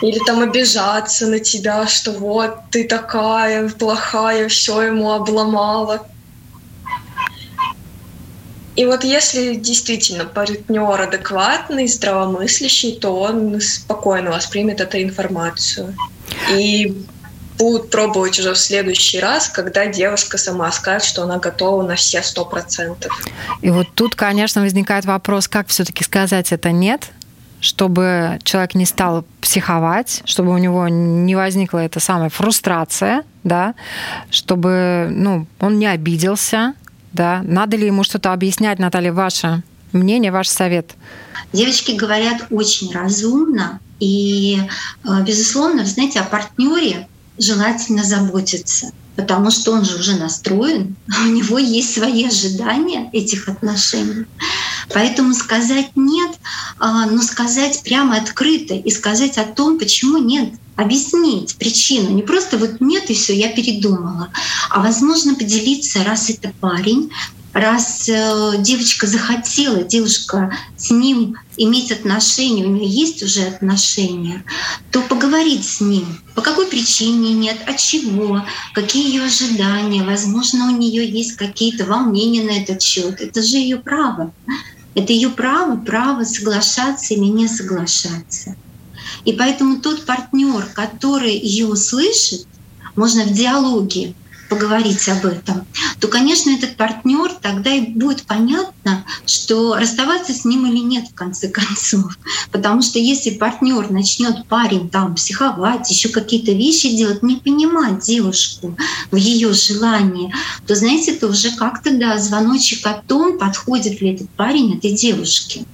или 0.00 0.18
там 0.24 0.40
обижаться 0.40 1.26
на 1.26 1.40
тебя, 1.40 1.86
что 1.86 2.12
вот 2.12 2.56
ты 2.70 2.84
такая 2.84 3.68
плохая, 3.68 4.48
все 4.48 4.82
ему 4.82 5.12
обломала. 5.12 6.06
И 8.78 8.86
вот 8.86 9.02
если 9.02 9.56
действительно 9.56 10.24
партнер 10.24 11.00
адекватный, 11.00 11.88
здравомыслящий, 11.88 12.94
то 12.94 13.10
он 13.18 13.60
спокойно 13.60 14.30
воспримет 14.30 14.80
эту 14.80 15.02
информацию. 15.02 15.96
И 16.52 17.04
будут 17.58 17.90
пробовать 17.90 18.38
уже 18.38 18.52
в 18.52 18.56
следующий 18.56 19.18
раз, 19.18 19.48
когда 19.48 19.86
девушка 19.86 20.38
сама 20.38 20.70
скажет, 20.70 21.08
что 21.08 21.24
она 21.24 21.38
готова 21.38 21.82
на 21.82 21.96
все 21.96 22.22
сто 22.22 22.44
процентов. 22.44 23.10
И 23.62 23.70
вот 23.70 23.88
тут, 23.96 24.14
конечно, 24.14 24.62
возникает 24.62 25.06
вопрос, 25.06 25.48
как 25.48 25.66
все-таки 25.66 26.04
сказать 26.04 26.52
это 26.52 26.70
нет, 26.70 27.10
чтобы 27.60 28.38
человек 28.44 28.76
не 28.76 28.86
стал 28.86 29.24
психовать, 29.40 30.22
чтобы 30.24 30.52
у 30.52 30.58
него 30.58 30.86
не 30.86 31.34
возникла 31.34 31.78
эта 31.78 31.98
самая 31.98 32.28
фрустрация, 32.28 33.24
да, 33.42 33.74
чтобы 34.30 35.08
ну, 35.10 35.48
он 35.58 35.80
не 35.80 35.88
обиделся, 35.88 36.74
да. 37.12 37.42
Надо 37.44 37.76
ли 37.76 37.86
ему 37.86 38.04
что-то 38.04 38.32
объяснять, 38.32 38.78
Наталья, 38.78 39.12
ваше 39.12 39.62
мнение, 39.92 40.32
ваш 40.32 40.48
совет? 40.48 40.92
Девочки 41.52 41.92
говорят 41.92 42.46
очень 42.50 42.92
разумно, 42.92 43.80
и, 44.00 44.60
э, 45.04 45.22
безусловно, 45.24 45.82
вы 45.82 45.88
знаете, 45.88 46.20
о 46.20 46.24
партнере 46.24 47.08
желательно 47.38 48.04
заботиться, 48.04 48.92
потому 49.16 49.50
что 49.50 49.72
он 49.72 49.84
же 49.84 49.96
уже 49.96 50.16
настроен, 50.16 50.96
у 51.24 51.28
него 51.28 51.58
есть 51.58 51.94
свои 51.94 52.26
ожидания 52.26 53.08
этих 53.12 53.48
отношений. 53.48 54.26
Поэтому 54.92 55.34
сказать 55.34 55.90
нет, 55.96 56.30
а, 56.78 57.06
но 57.06 57.22
сказать 57.22 57.82
прямо 57.82 58.16
открыто 58.16 58.74
и 58.74 58.90
сказать 58.90 59.38
о 59.38 59.44
том, 59.44 59.78
почему 59.78 60.18
нет, 60.18 60.52
объяснить 60.78 61.56
причину. 61.56 62.10
Не 62.10 62.22
просто 62.22 62.56
вот 62.56 62.80
нет 62.80 63.10
и 63.10 63.14
все, 63.14 63.34
я 63.34 63.48
передумала, 63.48 64.30
а 64.70 64.80
возможно 64.80 65.34
поделиться, 65.34 66.04
раз 66.04 66.30
это 66.30 66.52
парень, 66.60 67.10
раз 67.52 68.08
э, 68.08 68.52
девочка 68.60 69.08
захотела, 69.08 69.82
девушка 69.82 70.56
с 70.76 70.92
ним 70.92 71.34
иметь 71.56 71.90
отношения, 71.90 72.64
у 72.64 72.70
нее 72.70 72.88
есть 72.88 73.24
уже 73.24 73.42
отношения, 73.42 74.44
то 74.92 75.00
поговорить 75.00 75.66
с 75.66 75.80
ним, 75.80 76.06
по 76.36 76.42
какой 76.42 76.66
причине 76.68 77.32
нет, 77.32 77.58
от 77.66 77.78
чего, 77.78 78.44
какие 78.72 79.08
ее 79.08 79.24
ожидания, 79.24 80.04
возможно, 80.04 80.68
у 80.68 80.76
нее 80.76 81.04
есть 81.10 81.32
какие-то 81.32 81.86
волнения 81.86 82.44
на 82.44 82.62
этот 82.62 82.80
счет. 82.80 83.20
Это 83.20 83.42
же 83.42 83.56
ее 83.56 83.78
право. 83.78 84.32
Это 84.94 85.12
ее 85.12 85.30
право, 85.30 85.76
право 85.76 86.22
соглашаться 86.22 87.14
или 87.14 87.24
не 87.24 87.48
соглашаться. 87.48 88.54
И 89.24 89.32
поэтому 89.32 89.80
тот 89.80 90.04
партнер, 90.06 90.66
который 90.74 91.36
ее 91.36 91.66
услышит, 91.66 92.46
можно 92.96 93.24
в 93.24 93.32
диалоге 93.32 94.14
поговорить 94.48 95.08
об 95.08 95.26
этом, 95.26 95.66
то, 96.00 96.08
конечно, 96.08 96.50
этот 96.50 96.76
партнер 96.76 97.32
тогда 97.40 97.74
и 97.74 97.80
будет 97.80 98.22
понятно, 98.22 99.04
что 99.26 99.74
расставаться 99.74 100.32
с 100.32 100.44
ним 100.44 100.66
или 100.66 100.78
нет 100.78 101.08
в 101.08 101.14
конце 101.14 101.48
концов. 101.50 102.18
Потому 102.50 102.82
что 102.82 102.98
если 102.98 103.30
партнер 103.30 103.90
начнет 103.90 104.46
парень 104.46 104.88
там 104.88 105.14
психовать, 105.14 105.90
еще 105.90 106.08
какие-то 106.08 106.52
вещи 106.52 106.96
делать, 106.96 107.22
не 107.22 107.36
понимать 107.36 108.00
девушку 108.00 108.76
в 109.10 109.16
ее 109.16 109.52
желании, 109.52 110.32
то, 110.66 110.74
знаете, 110.74 111.12
это 111.12 111.26
уже 111.26 111.52
как-то 111.52 111.96
да, 111.96 112.18
звоночек 112.18 112.86
о 112.86 112.94
том, 112.94 113.38
подходит 113.38 114.00
ли 114.00 114.14
этот 114.14 114.30
парень 114.30 114.76
этой 114.76 114.92
девушке. 114.92 115.64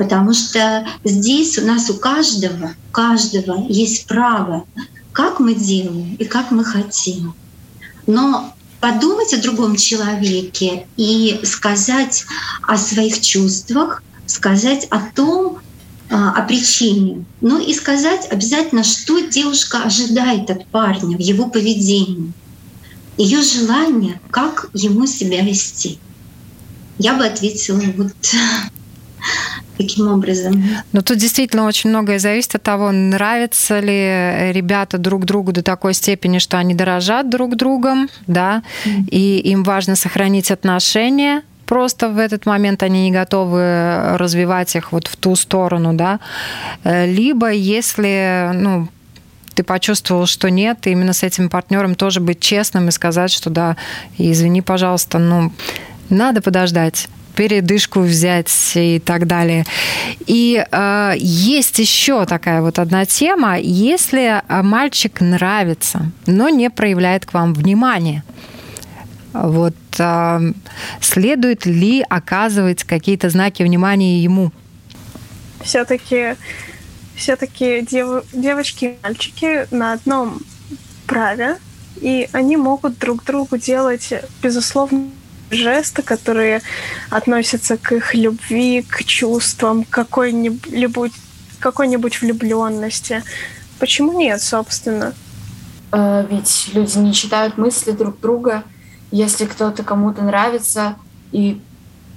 Потому 0.00 0.32
что 0.32 0.86
здесь 1.04 1.58
у 1.58 1.66
нас 1.66 1.90
у 1.90 1.94
каждого, 1.94 2.72
у 2.88 2.90
каждого 2.90 3.66
есть 3.68 4.06
право, 4.06 4.64
как 5.12 5.40
мы 5.40 5.54
делаем 5.54 6.16
и 6.18 6.24
как 6.24 6.50
мы 6.50 6.64
хотим. 6.64 7.34
Но 8.06 8.50
подумать 8.80 9.34
о 9.34 9.42
другом 9.42 9.76
человеке 9.76 10.86
и 10.96 11.38
сказать 11.44 12.24
о 12.62 12.78
своих 12.78 13.20
чувствах, 13.20 14.02
сказать 14.24 14.86
о 14.88 15.00
том, 15.14 15.58
а, 16.08 16.30
о 16.30 16.46
причине, 16.46 17.26
но 17.42 17.58
и 17.58 17.74
сказать 17.74 18.26
обязательно, 18.30 18.84
что 18.84 19.20
девушка 19.20 19.82
ожидает 19.82 20.48
от 20.48 20.64
парня 20.68 21.18
в 21.18 21.20
его 21.20 21.50
поведении, 21.50 22.32
ее 23.18 23.42
желание, 23.42 24.18
как 24.30 24.70
ему 24.72 25.06
себя 25.06 25.42
вести. 25.42 25.98
Я 26.98 27.12
бы 27.12 27.26
ответила 27.26 27.82
вот 27.98 28.14
таким 29.80 30.12
образом. 30.12 30.62
Но 30.92 31.00
тут 31.02 31.18
действительно 31.18 31.66
очень 31.66 31.90
многое 31.90 32.18
зависит 32.18 32.54
от 32.54 32.62
того, 32.62 32.90
нравятся 32.90 33.80
ли 33.80 34.52
ребята 34.52 34.98
друг 34.98 35.24
другу 35.24 35.52
до 35.52 35.62
такой 35.62 35.94
степени, 35.94 36.38
что 36.38 36.58
они 36.58 36.74
дорожат 36.74 37.30
друг 37.30 37.56
другом, 37.56 38.08
да, 38.26 38.62
mm. 38.84 39.08
и 39.10 39.38
им 39.38 39.62
важно 39.62 39.96
сохранить 39.96 40.50
отношения, 40.50 41.42
просто 41.66 42.08
в 42.08 42.18
этот 42.18 42.46
момент 42.46 42.82
они 42.82 43.04
не 43.04 43.12
готовы 43.12 44.16
развивать 44.16 44.74
их 44.76 44.92
вот 44.92 45.06
в 45.06 45.16
ту 45.16 45.36
сторону, 45.36 45.92
да, 45.94 46.18
либо 46.84 47.50
если, 47.50 48.50
ну, 48.54 48.88
ты 49.54 49.62
почувствовал, 49.62 50.26
что 50.26 50.50
нет, 50.50 50.86
и 50.86 50.90
именно 50.90 51.12
с 51.12 51.22
этим 51.22 51.48
партнером 51.48 51.94
тоже 51.94 52.20
быть 52.20 52.40
честным 52.40 52.88
и 52.88 52.92
сказать, 52.92 53.30
что 53.30 53.50
да, 53.50 53.76
извини, 54.18 54.62
пожалуйста, 54.62 55.18
ну, 55.18 55.52
надо 56.08 56.42
подождать 56.42 57.08
передышку 57.34 58.00
взять 58.00 58.50
и 58.74 58.98
так 58.98 59.26
далее. 59.26 59.64
И 60.26 60.64
э, 60.70 61.12
есть 61.16 61.78
еще 61.78 62.26
такая 62.26 62.62
вот 62.62 62.78
одна 62.78 63.04
тема. 63.06 63.58
Если 63.58 64.42
мальчик 64.48 65.20
нравится, 65.20 66.10
но 66.26 66.48
не 66.48 66.70
проявляет 66.70 67.26
к 67.26 67.34
вам 67.34 67.54
внимания, 67.54 68.24
вот 69.32 69.74
э, 69.98 70.52
следует 71.00 71.66
ли 71.66 72.04
оказывать 72.08 72.84
какие-то 72.84 73.30
знаки 73.30 73.62
внимания 73.62 74.22
ему? 74.22 74.52
Все-таки 75.62 76.36
все-таки 77.20 77.82
дев, 77.82 78.24
девочки 78.32 78.84
и 78.86 78.98
мальчики 79.02 79.66
на 79.70 79.92
одном 79.92 80.40
праве, 81.06 81.58
и 82.00 82.28
они 82.32 82.56
могут 82.56 82.98
друг 82.98 83.24
другу 83.24 83.58
делать, 83.58 84.12
безусловно, 84.42 85.10
жесты, 85.50 86.02
которые 86.02 86.62
относятся 87.10 87.76
к 87.76 87.92
их 87.92 88.14
любви, 88.14 88.82
к 88.82 89.04
чувствам, 89.04 89.84
какой-нибудь 89.84 91.12
какой-нибудь 91.60 92.20
влюбленности. 92.22 93.22
Почему 93.78 94.18
нет, 94.18 94.40
собственно? 94.42 95.14
Э, 95.92 96.26
ведь 96.28 96.70
люди 96.72 96.98
не 96.98 97.12
читают 97.12 97.58
мысли 97.58 97.92
друг 97.92 98.18
друга. 98.20 98.64
Если 99.10 99.44
кто-то 99.44 99.82
кому-то 99.82 100.22
нравится, 100.22 100.96
и 101.32 101.60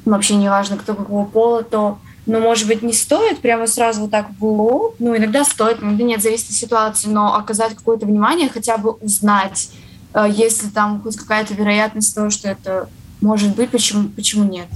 вообще 0.05 0.36
не 0.36 0.49
важно, 0.49 0.77
кто 0.77 0.93
какого 0.93 1.25
пола, 1.25 1.63
то, 1.63 1.99
ну, 2.25 2.39
может 2.39 2.67
быть, 2.67 2.81
не 2.81 2.93
стоит 2.93 3.39
прямо 3.39 3.67
сразу 3.67 4.01
вот 4.01 4.11
так 4.11 4.27
в 4.39 4.45
лоб. 4.45 4.95
Ну, 4.99 5.15
иногда 5.15 5.43
стоит, 5.43 5.81
иногда 5.81 6.03
нет, 6.03 6.21
зависит 6.21 6.49
от 6.49 6.55
ситуации, 6.55 7.07
но 7.09 7.36
оказать 7.36 7.75
какое-то 7.75 8.05
внимание, 8.05 8.49
хотя 8.49 8.77
бы 8.77 8.91
узнать, 8.91 9.69
э, 10.13 10.27
если 10.29 10.67
там 10.67 11.01
хоть 11.01 11.17
какая-то 11.17 11.53
вероятность 11.53 12.15
того, 12.15 12.29
что 12.29 12.49
это 12.49 12.89
может 13.24 13.55
быть, 13.55 13.71
почему, 13.71 14.09
почему 14.09 14.43
нет? 14.43 14.67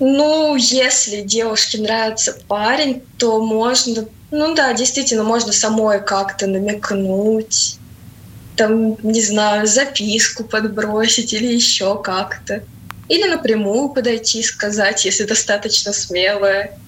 Ну, 0.00 0.56
если 0.56 1.22
девушке 1.22 1.78
нравится 1.78 2.36
парень, 2.48 3.02
то 3.16 3.42
можно, 3.42 4.06
ну 4.32 4.54
да, 4.54 4.72
действительно, 4.74 5.22
можно 5.22 5.52
самой 5.52 6.04
как-то 6.04 6.48
намекнуть, 6.48 7.78
там, 8.56 8.96
не 9.02 9.22
знаю, 9.22 9.66
записку 9.66 10.44
подбросить 10.44 11.32
или 11.32 11.46
еще 11.46 12.00
как-то. 12.02 12.64
Или 13.08 13.28
напрямую 13.28 13.90
подойти 13.90 14.40
и 14.40 14.42
сказать, 14.42 15.04
если 15.04 15.24
достаточно 15.24 15.92
смелая. 15.92 16.78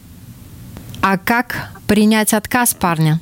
А 1.02 1.18
как 1.18 1.70
принять 1.86 2.34
отказ 2.34 2.74
парня? 2.74 3.20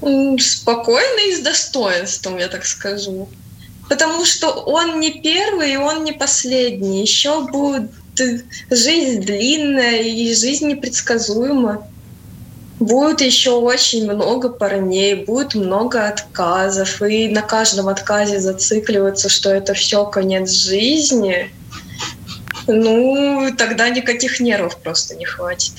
Спокойно 0.00 1.28
и 1.28 1.36
с 1.36 1.40
достоинством, 1.40 2.38
я 2.38 2.48
так 2.48 2.64
скажу. 2.64 3.28
Потому 3.88 4.24
что 4.24 4.50
он 4.50 5.00
не 5.00 5.20
первый, 5.20 5.72
и 5.72 5.76
он 5.76 6.04
не 6.04 6.12
последний. 6.12 7.02
Еще 7.02 7.42
будет 7.42 7.90
жизнь 8.70 9.20
длинная 9.22 10.02
и 10.02 10.34
жизнь 10.34 10.68
непредсказуема. 10.68 11.86
Будет 12.80 13.20
еще 13.22 13.52
очень 13.52 14.10
много 14.10 14.50
парней, 14.50 15.24
будет 15.24 15.54
много 15.54 16.08
отказов, 16.08 17.00
и 17.00 17.28
на 17.28 17.40
каждом 17.40 17.88
отказе 17.88 18.38
зацикливаться, 18.38 19.30
что 19.30 19.50
это 19.50 19.72
все 19.72 20.04
конец 20.04 20.50
жизни, 20.50 21.50
ну, 22.66 23.50
тогда 23.56 23.88
никаких 23.88 24.40
нервов 24.40 24.76
просто 24.76 25.14
не 25.14 25.24
хватит. 25.24 25.72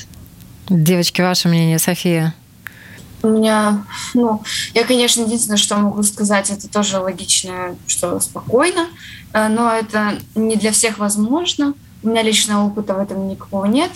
Девочки, 0.70 1.22
ваше 1.22 1.50
мнение, 1.50 1.80
София? 1.80 2.34
У 3.28 3.30
меня, 3.30 3.84
ну, 4.14 4.42
я, 4.74 4.86
конечно, 4.86 5.22
единственное, 5.22 5.58
что 5.58 5.76
могу 5.76 6.02
сказать, 6.04 6.50
это 6.50 6.70
тоже 6.70 7.00
логично, 7.00 7.76
что 7.86 8.22
спокойно, 8.22 8.88
э, 9.34 9.50
но 9.50 9.70
это 9.70 10.18
не 10.34 10.56
для 10.56 10.72
всех 10.72 10.98
возможно. 10.98 11.74
У 12.04 12.08
меня 12.08 12.22
личного 12.22 12.66
опыта 12.66 12.94
в 12.94 13.00
этом 13.00 13.28
никакого 13.28 13.66
нет. 13.66 13.92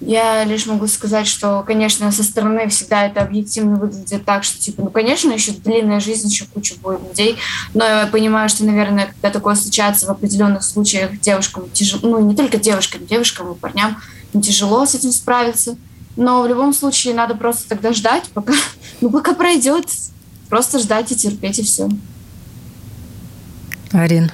Я 0.00 0.44
лишь 0.44 0.66
могу 0.66 0.86
сказать, 0.86 1.26
что, 1.26 1.64
конечно, 1.66 2.12
со 2.12 2.22
стороны 2.22 2.68
всегда 2.68 3.06
это 3.06 3.22
объективно 3.22 3.76
выглядит 3.76 4.24
так, 4.24 4.44
что, 4.44 4.60
типа, 4.60 4.82
ну, 4.82 4.90
конечно, 4.90 5.32
еще 5.32 5.50
длинная 5.50 5.98
жизнь, 5.98 6.28
еще 6.28 6.44
куча 6.44 6.74
будет 6.80 7.00
людей, 7.08 7.38
но 7.74 7.84
я 7.84 8.06
понимаю, 8.06 8.48
что, 8.48 8.64
наверное, 8.64 9.06
когда 9.06 9.30
такое 9.30 9.56
случается 9.56 10.06
в 10.06 10.10
определенных 10.10 10.62
случаях, 10.62 11.18
девушкам 11.20 11.68
тяжело, 11.72 12.02
ну, 12.02 12.20
не 12.20 12.36
только 12.36 12.58
девушкам, 12.58 13.04
девушкам 13.04 13.52
и 13.52 13.56
парням 13.56 14.00
тяжело 14.40 14.86
с 14.86 14.94
этим 14.94 15.10
справиться, 15.10 15.76
но 16.16 16.42
в 16.42 16.48
любом 16.48 16.72
случае 16.72 17.14
надо 17.14 17.34
просто 17.34 17.68
тогда 17.68 17.92
ждать, 17.92 18.24
пока, 18.32 18.54
ну, 19.00 19.10
пока 19.10 19.34
пройдет. 19.34 19.86
Просто 20.48 20.78
ждать 20.78 21.10
и 21.12 21.16
терпеть, 21.16 21.58
и 21.58 21.62
все. 21.62 21.88
Арин. 23.92 24.30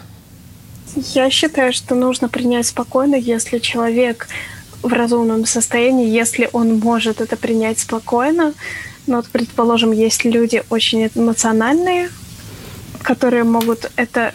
Я 0.95 1.30
считаю, 1.30 1.72
что 1.72 1.95
нужно 1.95 2.28
принять 2.28 2.66
спокойно, 2.66 3.14
если 3.14 3.59
человек 3.59 4.28
в 4.83 4.93
разумном 4.93 5.47
состоянии, 5.47 6.09
если 6.09 6.51
он 6.53 6.78
может 6.78 7.20
это 7.20 7.37
принять 7.37 7.78
спокойно. 7.78 8.53
Но 9.07 9.16
вот, 9.16 9.28
предположим, 9.28 9.93
есть 9.93 10.24
люди 10.24 10.62
очень 10.70 11.09
эмоциональные, 11.14 12.11
которые 13.03 13.45
могут 13.45 13.91
это... 13.97 14.35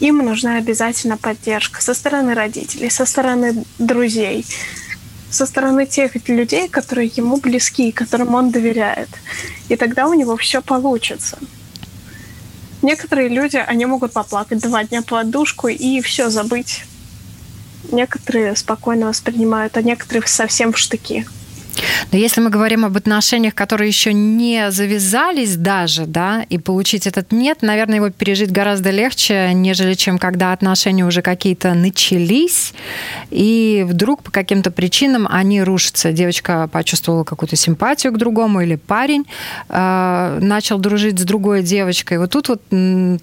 Им 0.00 0.18
нужна 0.18 0.56
обязательно 0.56 1.16
поддержка 1.18 1.82
со 1.82 1.92
стороны 1.92 2.34
родителей, 2.34 2.90
со 2.90 3.04
стороны 3.04 3.64
друзей 3.78 4.46
со 5.30 5.46
стороны 5.46 5.86
тех 5.86 6.28
людей, 6.28 6.68
которые 6.68 7.10
ему 7.14 7.36
близки, 7.36 7.92
которым 7.92 8.34
он 8.34 8.50
доверяет. 8.50 9.08
И 9.68 9.76
тогда 9.76 10.08
у 10.08 10.14
него 10.14 10.36
все 10.36 10.60
получится. 10.60 11.38
Некоторые 12.82 13.28
люди, 13.28 13.56
они 13.56 13.86
могут 13.86 14.12
поплакать 14.12 14.60
два 14.60 14.84
дня 14.84 15.02
по 15.02 15.16
подушку 15.16 15.68
и 15.68 16.00
все 16.00 16.30
забыть. 16.30 16.84
Некоторые 17.92 18.56
спокойно 18.56 19.06
воспринимают, 19.06 19.76
а 19.76 19.82
некоторые 19.82 20.26
совсем 20.26 20.72
в 20.72 20.78
штыки. 20.78 21.26
Но 22.12 22.18
если 22.18 22.40
мы 22.40 22.50
говорим 22.50 22.84
об 22.84 22.96
отношениях, 22.96 23.54
которые 23.54 23.88
еще 23.88 24.12
не 24.12 24.70
завязались 24.70 25.56
даже, 25.56 26.06
да, 26.06 26.44
и 26.48 26.58
получить 26.58 27.06
этот 27.06 27.32
нет, 27.32 27.62
наверное, 27.62 27.96
его 27.96 28.10
пережить 28.10 28.50
гораздо 28.50 28.90
легче, 28.90 29.52
нежели 29.54 29.94
чем 29.94 30.18
когда 30.18 30.52
отношения 30.52 31.04
уже 31.04 31.22
какие-то 31.22 31.74
начались, 31.74 32.72
и 33.30 33.84
вдруг 33.88 34.22
по 34.22 34.30
каким-то 34.30 34.70
причинам 34.70 35.26
они 35.30 35.62
рушатся. 35.62 36.12
Девочка 36.12 36.68
почувствовала 36.72 37.24
какую-то 37.24 37.56
симпатию 37.56 38.12
к 38.12 38.18
другому, 38.18 38.60
или 38.60 38.76
парень 38.76 39.26
э, 39.68 40.38
начал 40.40 40.78
дружить 40.78 41.18
с 41.18 41.22
другой 41.22 41.62
девочкой. 41.62 42.18
Вот 42.18 42.30
тут 42.30 42.48
вот 42.48 42.62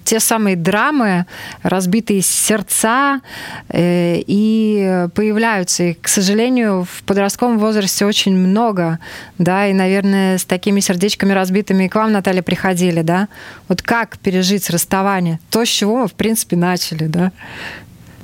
те 0.04 0.20
самые 0.20 0.56
драмы, 0.56 1.26
разбитые 1.62 2.22
сердца, 2.22 3.20
э, 3.68 4.22
и 4.26 5.06
появляются. 5.14 5.84
И, 5.84 5.94
к 5.94 6.08
сожалению, 6.08 6.86
в 6.90 7.02
подростковом 7.04 7.58
возрасте 7.58 8.06
очень 8.06 8.37
много, 8.38 8.98
да, 9.38 9.66
и, 9.66 9.72
наверное, 9.72 10.38
с 10.38 10.44
такими 10.44 10.80
сердечками 10.80 11.32
разбитыми 11.32 11.88
к 11.88 11.94
вам, 11.94 12.12
Наталья, 12.12 12.42
приходили, 12.42 13.02
да? 13.02 13.28
Вот 13.68 13.82
как 13.82 14.18
пережить 14.18 14.70
расставание? 14.70 15.40
То, 15.50 15.64
с 15.64 15.68
чего 15.68 15.98
мы, 15.98 16.08
в 16.08 16.14
принципе, 16.14 16.56
начали, 16.56 17.06
да? 17.06 17.32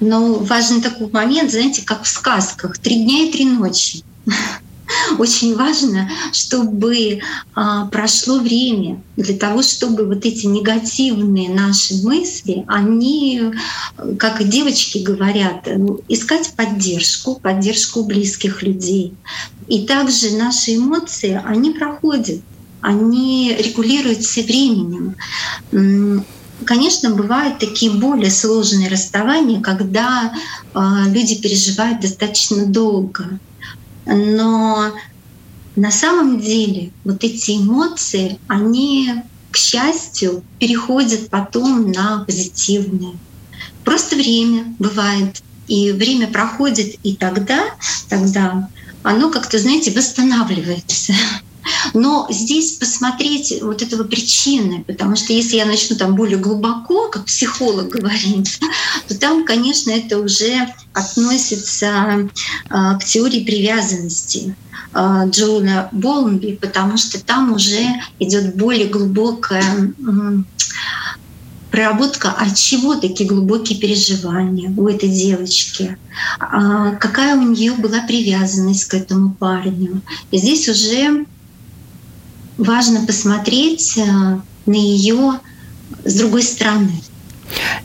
Ну, 0.00 0.42
важный 0.44 0.80
такой 0.80 1.08
момент, 1.10 1.50
знаете, 1.50 1.82
как 1.84 2.02
в 2.02 2.08
сказках. 2.08 2.78
Три 2.78 3.04
дня 3.04 3.24
и 3.24 3.32
три 3.32 3.44
ночи. 3.44 4.02
Очень 5.18 5.56
важно, 5.56 6.10
чтобы 6.32 7.20
а, 7.54 7.86
прошло 7.86 8.38
время 8.38 9.02
для 9.16 9.36
того, 9.36 9.62
чтобы 9.62 10.06
вот 10.06 10.24
эти 10.24 10.46
негативные 10.46 11.50
наши 11.50 12.02
мысли, 12.02 12.64
они, 12.66 13.52
как 14.18 14.40
и 14.40 14.44
девочки 14.44 14.98
говорят, 14.98 15.66
ну, 15.66 16.00
искать 16.08 16.52
поддержку, 16.56 17.36
поддержку 17.36 18.04
близких 18.04 18.62
людей. 18.62 19.14
И 19.68 19.86
также 19.86 20.36
наши 20.36 20.76
эмоции, 20.76 21.40
они 21.44 21.70
проходят, 21.70 22.40
они 22.80 23.56
регулируются 23.58 24.42
временем. 24.42 25.16
Конечно, 26.64 27.10
бывают 27.10 27.58
такие 27.58 27.90
более 27.90 28.30
сложные 28.30 28.88
расставания, 28.88 29.60
когда 29.60 30.32
э, 30.72 30.78
люди 31.08 31.34
переживают 31.34 32.00
достаточно 32.00 32.64
долго. 32.64 33.40
Но 34.06 34.92
на 35.76 35.90
самом 35.90 36.40
деле 36.40 36.92
вот 37.04 37.24
эти 37.24 37.56
эмоции, 37.56 38.38
они, 38.48 39.22
к 39.50 39.56
счастью, 39.56 40.42
переходят 40.58 41.30
потом 41.30 41.90
на 41.90 42.24
позитивные. 42.24 43.18
Просто 43.84 44.16
время 44.16 44.74
бывает, 44.78 45.42
и 45.66 45.92
время 45.92 46.28
проходит, 46.28 46.96
и 47.02 47.16
тогда, 47.16 47.64
тогда 48.08 48.68
оно 49.02 49.30
как-то, 49.30 49.58
знаете, 49.58 49.90
восстанавливается. 49.90 51.12
Но 51.92 52.26
здесь 52.30 52.72
посмотреть 52.72 53.54
вот 53.62 53.82
этого 53.82 54.04
причины, 54.04 54.84
потому 54.86 55.16
что 55.16 55.32
если 55.32 55.56
я 55.56 55.66
начну 55.66 55.96
там 55.96 56.14
более 56.14 56.38
глубоко, 56.38 57.08
как 57.08 57.26
психолог 57.26 57.88
говорит, 57.88 58.48
то 59.08 59.18
там, 59.18 59.44
конечно, 59.44 59.90
это 59.90 60.18
уже 60.18 60.68
относится 60.92 62.28
а, 62.68 62.94
к 62.98 63.04
теории 63.04 63.44
привязанности 63.44 64.56
а, 64.92 65.26
Джона 65.26 65.88
Болмби, 65.92 66.58
потому 66.60 66.96
что 66.96 67.22
там 67.24 67.52
уже 67.52 67.84
идет 68.18 68.56
более 68.56 68.86
глубокая 68.86 69.62
проработка, 71.74 72.30
от 72.30 72.54
чего 72.54 72.94
такие 72.94 73.28
глубокие 73.28 73.76
переживания 73.80 74.72
у 74.76 74.86
этой 74.86 75.08
девочки, 75.08 75.98
а, 76.38 76.92
какая 76.92 77.36
у 77.36 77.42
нее 77.42 77.72
была 77.72 78.00
привязанность 78.06 78.84
к 78.84 78.94
этому 78.94 79.34
парню. 79.34 80.00
И 80.30 80.38
здесь 80.38 80.68
уже 80.68 81.26
важно 82.58 83.06
посмотреть 83.06 83.98
э, 83.98 84.02
на 84.66 84.74
ее 84.74 85.40
с 86.04 86.14
другой 86.14 86.42
стороны. 86.42 86.92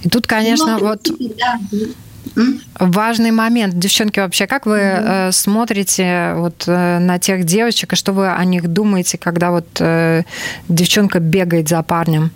И 0.04 0.10
тут, 0.10 0.28
конечно, 0.28 0.78
Но, 0.80 0.88
вот 0.88 1.08
да. 1.38 2.44
важный 2.80 3.32
момент. 3.32 3.78
Девчонки, 3.78 4.20
вообще, 4.20 4.48
как 4.48 4.66
вы 4.66 4.78
mm 4.78 5.32
смотрите 5.32 6.34
вот 6.38 6.64
э, 6.68 7.00
на 7.00 7.20
тех 7.20 7.44
девочек, 7.46 7.94
и 7.94 7.96
что 7.96 8.14
вы 8.14 8.32
о 8.32 8.44
них 8.46 8.68
думаете, 8.68 9.18
когда 9.18 9.52
вот 9.52 9.68
девчонка 10.70 11.20
бегает 11.20 11.68
за 11.70 11.84
парнем? 11.84 12.32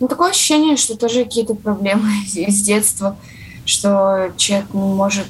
Ну, 0.00 0.08
такое 0.08 0.30
ощущение, 0.30 0.76
что 0.76 0.96
тоже 0.96 1.24
какие-то 1.24 1.54
проблемы 1.54 2.10
из 2.34 2.62
детства, 2.62 3.16
что 3.64 4.32
человек 4.36 4.66
не 4.74 4.80
может 4.80 5.28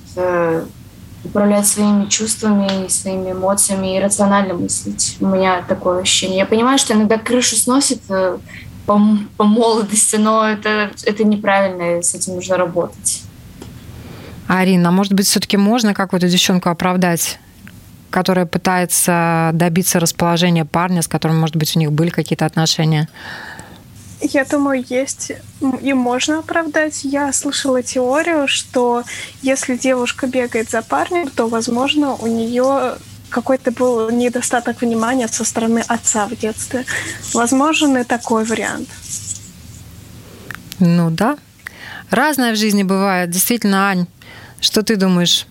управлять 1.25 1.67
своими 1.67 2.07
чувствами, 2.07 2.89
своими 2.89 3.33
эмоциями 3.33 3.97
и 3.97 4.01
рационально 4.01 4.55
мыслить. 4.55 5.17
У 5.21 5.27
меня 5.27 5.63
такое 5.67 6.03
ощущение. 6.03 6.39
Я 6.39 6.47
понимаю, 6.47 6.79
что 6.79 6.95
иногда 6.95 7.19
крышу 7.19 7.57
сносит 7.57 8.01
э, 8.09 8.39
по, 8.87 9.01
по 9.37 9.45
молодости, 9.45 10.17
но 10.17 10.49
это, 10.49 10.91
это 11.05 11.25
неправильно, 11.25 11.99
и 11.99 12.03
с 12.03 12.15
этим 12.15 12.35
нужно 12.35 12.57
работать. 12.57 13.23
Арина, 14.49 14.89
а 14.89 14.93
может 14.93 15.13
быть, 15.13 15.27
все-таки 15.27 15.57
можно 15.57 15.95
как 15.95 16.13
вот 16.13 16.23
эту 16.23 16.33
девчонку 16.33 16.69
оправдать, 16.69 17.39
которая 18.11 18.45
пытается 18.45 19.51
добиться 19.55 20.01
расположения 20.01 20.65
парня, 20.65 21.03
с 21.03 21.09
которым, 21.09 21.41
может 21.41 21.57
быть, 21.57 21.75
у 21.77 21.79
них 21.79 21.93
были 21.93 22.11
какие-то 22.11 22.45
отношения? 22.45 23.09
Я 24.23 24.45
думаю, 24.45 24.85
есть 24.89 25.33
и 25.81 25.93
можно 25.93 26.39
оправдать. 26.39 27.05
Я 27.05 27.33
слышала 27.33 27.83
теорию, 27.83 28.47
что 28.47 29.03
если 29.43 29.77
девушка 29.77 30.27
бегает 30.27 30.71
за 30.71 30.83
парнем, 30.83 31.29
то, 31.29 31.49
возможно, 31.49 32.15
у 32.15 32.27
нее 32.27 32.97
какой-то 33.31 33.73
был 33.73 34.11
недостаток 34.11 34.83
внимания 34.83 35.27
со 35.27 35.45
стороны 35.45 35.83
отца 35.89 36.27
в 36.27 36.37
детстве. 36.37 36.85
Возможен 37.35 37.97
и 37.97 38.05
такой 38.05 38.45
вариант. 38.45 38.89
Ну 40.79 41.11
да. 41.11 41.37
Разное 42.11 42.53
в 42.53 42.57
жизни 42.57 42.83
бывает. 42.83 43.31
Действительно, 43.31 43.89
Ань, 43.89 44.07
что 44.61 44.83
ты 44.83 44.97
думаешь? 44.97 45.47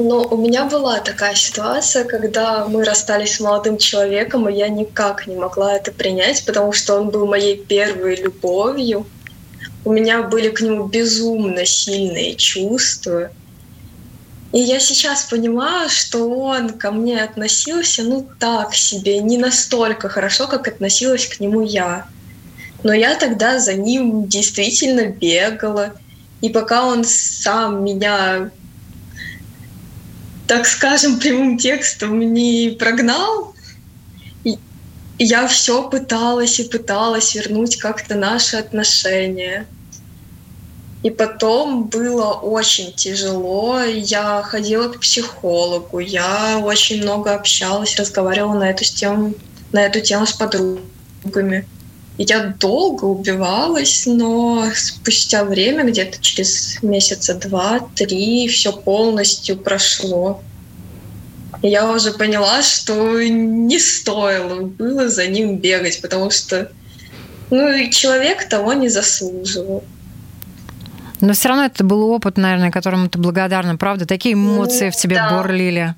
Но 0.00 0.22
у 0.22 0.36
меня 0.36 0.66
была 0.66 1.00
такая 1.00 1.34
ситуация, 1.34 2.04
когда 2.04 2.68
мы 2.68 2.84
расстались 2.84 3.34
с 3.34 3.40
молодым 3.40 3.78
человеком, 3.78 4.48
и 4.48 4.54
я 4.54 4.68
никак 4.68 5.26
не 5.26 5.34
могла 5.34 5.74
это 5.74 5.90
принять, 5.90 6.46
потому 6.46 6.72
что 6.72 6.94
он 6.94 7.10
был 7.10 7.26
моей 7.26 7.56
первой 7.56 8.14
любовью. 8.14 9.06
У 9.84 9.92
меня 9.92 10.22
были 10.22 10.50
к 10.50 10.60
нему 10.60 10.84
безумно 10.84 11.66
сильные 11.66 12.36
чувства. 12.36 13.30
И 14.52 14.60
я 14.60 14.78
сейчас 14.78 15.24
понимаю, 15.24 15.88
что 15.88 16.30
он 16.30 16.68
ко 16.70 16.92
мне 16.92 17.20
относился, 17.20 18.04
ну, 18.04 18.24
так 18.38 18.76
себе, 18.76 19.18
не 19.18 19.36
настолько 19.36 20.08
хорошо, 20.08 20.46
как 20.46 20.68
относилась 20.68 21.26
к 21.26 21.40
нему 21.40 21.62
я. 21.62 22.06
Но 22.84 22.92
я 22.92 23.16
тогда 23.16 23.58
за 23.58 23.74
ним 23.74 24.28
действительно 24.28 25.06
бегала. 25.06 25.90
И 26.40 26.50
пока 26.50 26.86
он 26.86 27.02
сам 27.02 27.82
меня 27.82 28.52
так 30.48 30.66
скажем, 30.66 31.20
прямым 31.20 31.58
текстом 31.58 32.18
не 32.32 32.74
прогнал. 32.78 33.54
И 34.44 34.58
я 35.18 35.46
все 35.46 35.88
пыталась 35.88 36.58
и 36.58 36.64
пыталась 36.64 37.34
вернуть 37.34 37.76
как-то 37.76 38.14
наши 38.14 38.56
отношения. 38.56 39.66
И 41.02 41.10
потом 41.10 41.84
было 41.84 42.32
очень 42.32 42.92
тяжело. 42.94 43.82
Я 43.82 44.42
ходила 44.42 44.88
к 44.88 45.00
психологу, 45.00 45.98
я 45.98 46.58
очень 46.58 47.02
много 47.02 47.34
общалась, 47.34 47.96
разговаривала 47.96 48.54
на 48.54 48.70
эту 48.70 48.84
тему, 48.84 49.34
на 49.70 49.82
эту 49.82 50.00
тему 50.00 50.26
с 50.26 50.32
подругами. 50.32 51.68
Я 52.18 52.52
долго 52.58 53.04
убивалась, 53.04 54.04
но 54.06 54.66
спустя 54.74 55.44
время, 55.44 55.84
где-то 55.84 56.20
через 56.20 56.82
месяца 56.82 57.34
два-три, 57.34 58.48
все 58.48 58.72
полностью 58.72 59.56
прошло. 59.56 60.42
И 61.62 61.68
я 61.68 61.90
уже 61.92 62.12
поняла, 62.12 62.62
что 62.62 63.22
не 63.22 63.78
стоило 63.78 64.62
было 64.62 65.08
за 65.08 65.28
ним 65.28 65.58
бегать, 65.58 66.02
потому 66.02 66.30
что 66.30 66.72
ну, 67.50 67.70
и 67.70 67.90
человек 67.90 68.48
того 68.48 68.72
не 68.72 68.88
заслуживал. 68.88 69.84
Но 71.20 71.32
все 71.32 71.48
равно 71.48 71.64
это 71.64 71.84
был 71.84 72.10
опыт, 72.10 72.36
наверное, 72.36 72.70
которому 72.70 73.08
ты 73.08 73.18
благодарна, 73.18 73.76
правда? 73.76 74.06
Такие 74.06 74.34
эмоции 74.34 74.90
в 74.90 74.96
тебе 74.96 75.16
да. 75.16 75.36
бурлили. 75.36 75.94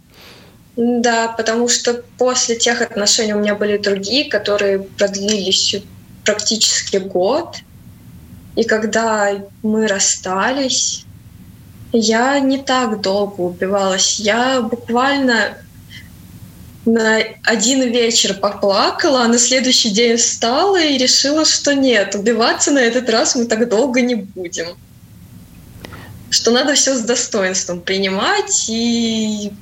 Да, 0.77 1.29
потому 1.29 1.69
что 1.69 2.03
после 2.17 2.57
тех 2.57 2.81
отношений 2.81 3.35
у 3.35 3.41
меня 3.41 3.55
были 3.55 3.77
другие, 3.77 4.31
которые 4.31 4.79
продлились 4.79 5.77
практически 6.25 6.97
год. 6.97 7.57
И 8.57 8.65
когда 8.65 9.37
мы 9.63 9.87
расстались, 9.87 11.05
я 11.93 12.39
не 12.41 12.59
так 12.59 13.01
долго 13.01 13.41
убивалась. 13.41 14.21
Я 14.21 14.61
буквально 14.61 15.57
на 16.85 17.19
один 17.45 17.83
вечер 17.91 18.35
поплакала, 18.35 19.25
а 19.25 19.29
на 19.29 19.39
следующий 19.39 19.91
день 19.91 20.17
встала 20.17 20.81
и 20.81 20.99
решила, 20.99 21.45
что 21.45 21.75
нет, 21.75 22.15
убиваться 22.15 22.71
на 22.71 22.79
этот 22.79 23.09
раз 23.11 23.37
мы 23.37 23.45
так 23.45 23.69
долго 23.69 24.01
не 24.01 24.15
будем. 24.15 24.77
Что 26.31 26.53
надо 26.53 26.75
все 26.75 26.97
с 26.97 27.01
достоинством 27.01 27.81
принимать 27.81 28.67
и 28.69 29.53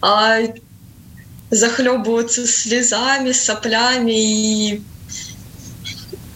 а, 0.00 0.38
захлебываться 1.50 2.46
слезами, 2.46 3.32
соплями 3.32 4.12
и 4.12 4.82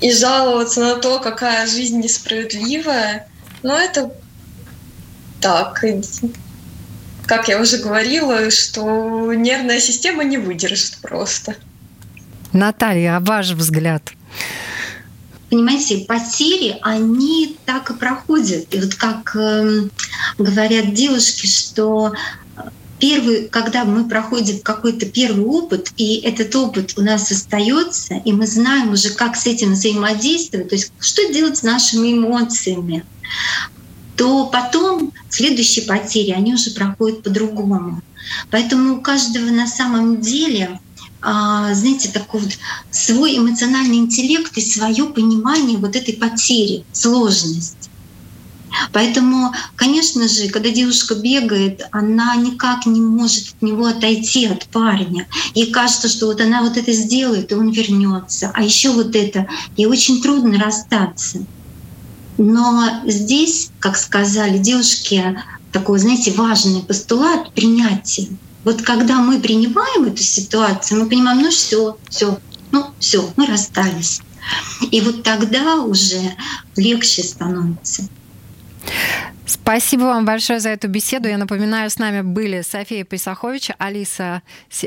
и 0.03 0.13
жаловаться 0.13 0.81
на 0.81 0.97
то, 0.97 1.21
какая 1.21 1.67
жизнь 1.67 2.01
несправедливая, 2.01 3.29
но 3.63 3.79
это 3.79 4.13
так. 5.41 5.85
Как 7.27 7.49
я 7.49 7.61
уже 7.61 7.79
говорила, 7.79 8.51
что 8.51 9.33
нервная 9.33 9.79
система 9.79 10.25
не 10.25 10.39
выдержит 10.39 10.99
просто. 11.01 11.55
Наталья, 12.53 13.17
а 13.17 13.21
ваш 13.21 13.53
взгляд? 13.53 14.13
Понимаете, 15.49 15.99
потери, 15.99 16.79
они 16.83 17.57
так 17.65 17.91
и 17.91 17.95
проходят. 17.95 18.75
И 18.75 18.81
вот 18.81 18.95
как 18.95 19.37
э, 19.37 19.83
говорят 20.39 20.95
девушки, 20.95 21.47
что 21.47 22.13
первый, 23.03 23.49
когда 23.49 23.85
мы 23.85 24.09
проходим 24.09 24.61
какой-то 24.61 25.07
первый 25.07 25.45
опыт, 25.45 25.93
и 25.97 26.19
этот 26.19 26.55
опыт 26.55 26.95
у 26.97 27.03
нас 27.03 27.33
остается, 27.33 28.15
и 28.25 28.33
мы 28.33 28.47
знаем 28.47 28.93
уже, 28.93 29.11
как 29.11 29.35
с 29.35 29.45
этим 29.47 29.73
взаимодействовать, 29.73 30.69
то 30.69 30.77
есть 30.77 30.93
что 31.01 31.27
делать 31.33 31.57
с 31.57 31.65
нашими 31.65 32.13
эмоциями, 32.13 33.05
то 34.17 34.47
потом 34.47 35.13
следующие 35.31 35.85
потери, 35.85 36.31
они 36.31 36.55
уже 36.55 36.71
проходят 36.71 37.25
по-другому. 37.25 38.03
Поэтому 38.53 38.99
у 38.99 39.01
каждого 39.01 39.47
на 39.47 39.67
самом 39.67 40.21
деле 40.21 40.79
а, 41.23 41.75
знаете, 41.75 42.09
такой 42.09 42.43
вот 42.43 42.53
свой 42.93 43.37
эмоциональный 43.37 43.97
интеллект 43.97 44.57
и 44.57 44.61
свое 44.61 45.07
понимание 45.07 45.77
вот 45.77 45.97
этой 45.97 46.15
потери, 46.15 46.85
сложность. 46.93 47.91
Поэтому, 48.93 49.53
конечно 49.77 50.29
же, 50.29 50.49
когда 50.49 50.71
девушка 50.71 51.15
бегает, 51.15 51.87
она 51.93 52.37
никак 52.37 52.87
не 52.87 53.01
может 53.01 53.49
от 53.55 53.63
него 53.63 53.87
отойти, 53.87 54.47
от 54.47 54.67
парня. 54.67 55.27
Ей 55.55 55.71
кажется, 55.71 56.09
что 56.09 56.27
вот 56.27 56.41
она 56.41 56.63
вот 56.63 56.77
это 56.77 56.93
сделает, 56.93 57.53
и 57.53 57.55
он 57.55 57.71
вернется. 57.71 58.51
А 58.55 58.63
еще 58.63 58.91
вот 58.91 59.15
это. 59.15 59.47
Ей 59.77 59.87
очень 59.87 60.23
трудно 60.23 60.59
расстаться. 60.59 61.45
Но 62.39 63.03
здесь, 63.07 63.71
как 63.79 63.97
сказали 63.97 64.59
девушки, 64.59 65.39
такой, 65.71 65.99
знаете, 65.99 66.33
важный 66.33 66.83
постулат 66.83 67.53
принятия. 67.53 68.29
Вот 68.65 68.83
когда 68.83 69.21
мы 69.21 69.41
принимаем 69.41 70.05
эту 70.05 70.23
ситуацию, 70.23 71.03
мы 71.03 71.09
понимаем, 71.09 71.43
ну 71.43 71.51
все, 71.51 71.97
все, 72.09 72.39
ну 72.71 72.87
все, 72.99 73.29
мы 73.37 73.47
расстались. 73.47 74.21
И 74.91 75.01
вот 75.01 75.23
тогда 75.23 75.77
уже 75.77 76.21
легче 76.77 77.23
становится. 77.23 78.09
Спасибо 79.47 80.05
вам 80.05 80.25
большое 80.25 80.61
за 80.61 80.71
эту 80.71 80.89
беседу. 80.89 81.29
Я 81.29 81.37
напоминаю, 81.37 81.91
с 81.91 81.99
нами 81.99 82.23
были 82.23 82.63
София 82.63 83.05
Писахович, 83.05 83.71
Алиса, 83.79 84.43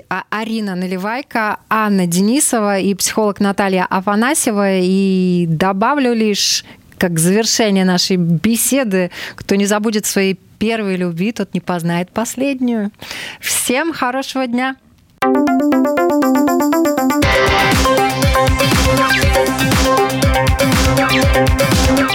а, 0.10 0.24
Арина 0.30 0.76
Наливайка, 0.76 1.60
Анна 1.70 2.08
Денисова 2.08 2.80
и 2.80 2.94
психолог 2.96 3.40
Наталья 3.40 3.86
Афанасьева. 3.90 4.80
И 4.80 5.46
добавлю 5.48 6.14
лишь 6.14 6.66
как 6.98 7.20
завершение 7.20 7.86
нашей 7.86 8.18
беседы, 8.18 9.12
кто 9.36 9.56
не 9.56 9.66
забудет 9.66 10.06
своей 10.06 10.40
первой 10.58 10.96
любви, 10.96 11.32
тот 11.32 11.54
не 11.54 11.60
познает 11.60 12.10
последнюю. 12.12 12.92
Всем 13.40 13.94
хорошего 13.94 14.48
дня! 14.48 14.76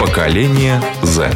Поколение 0.00 0.80
Z. 1.02 1.28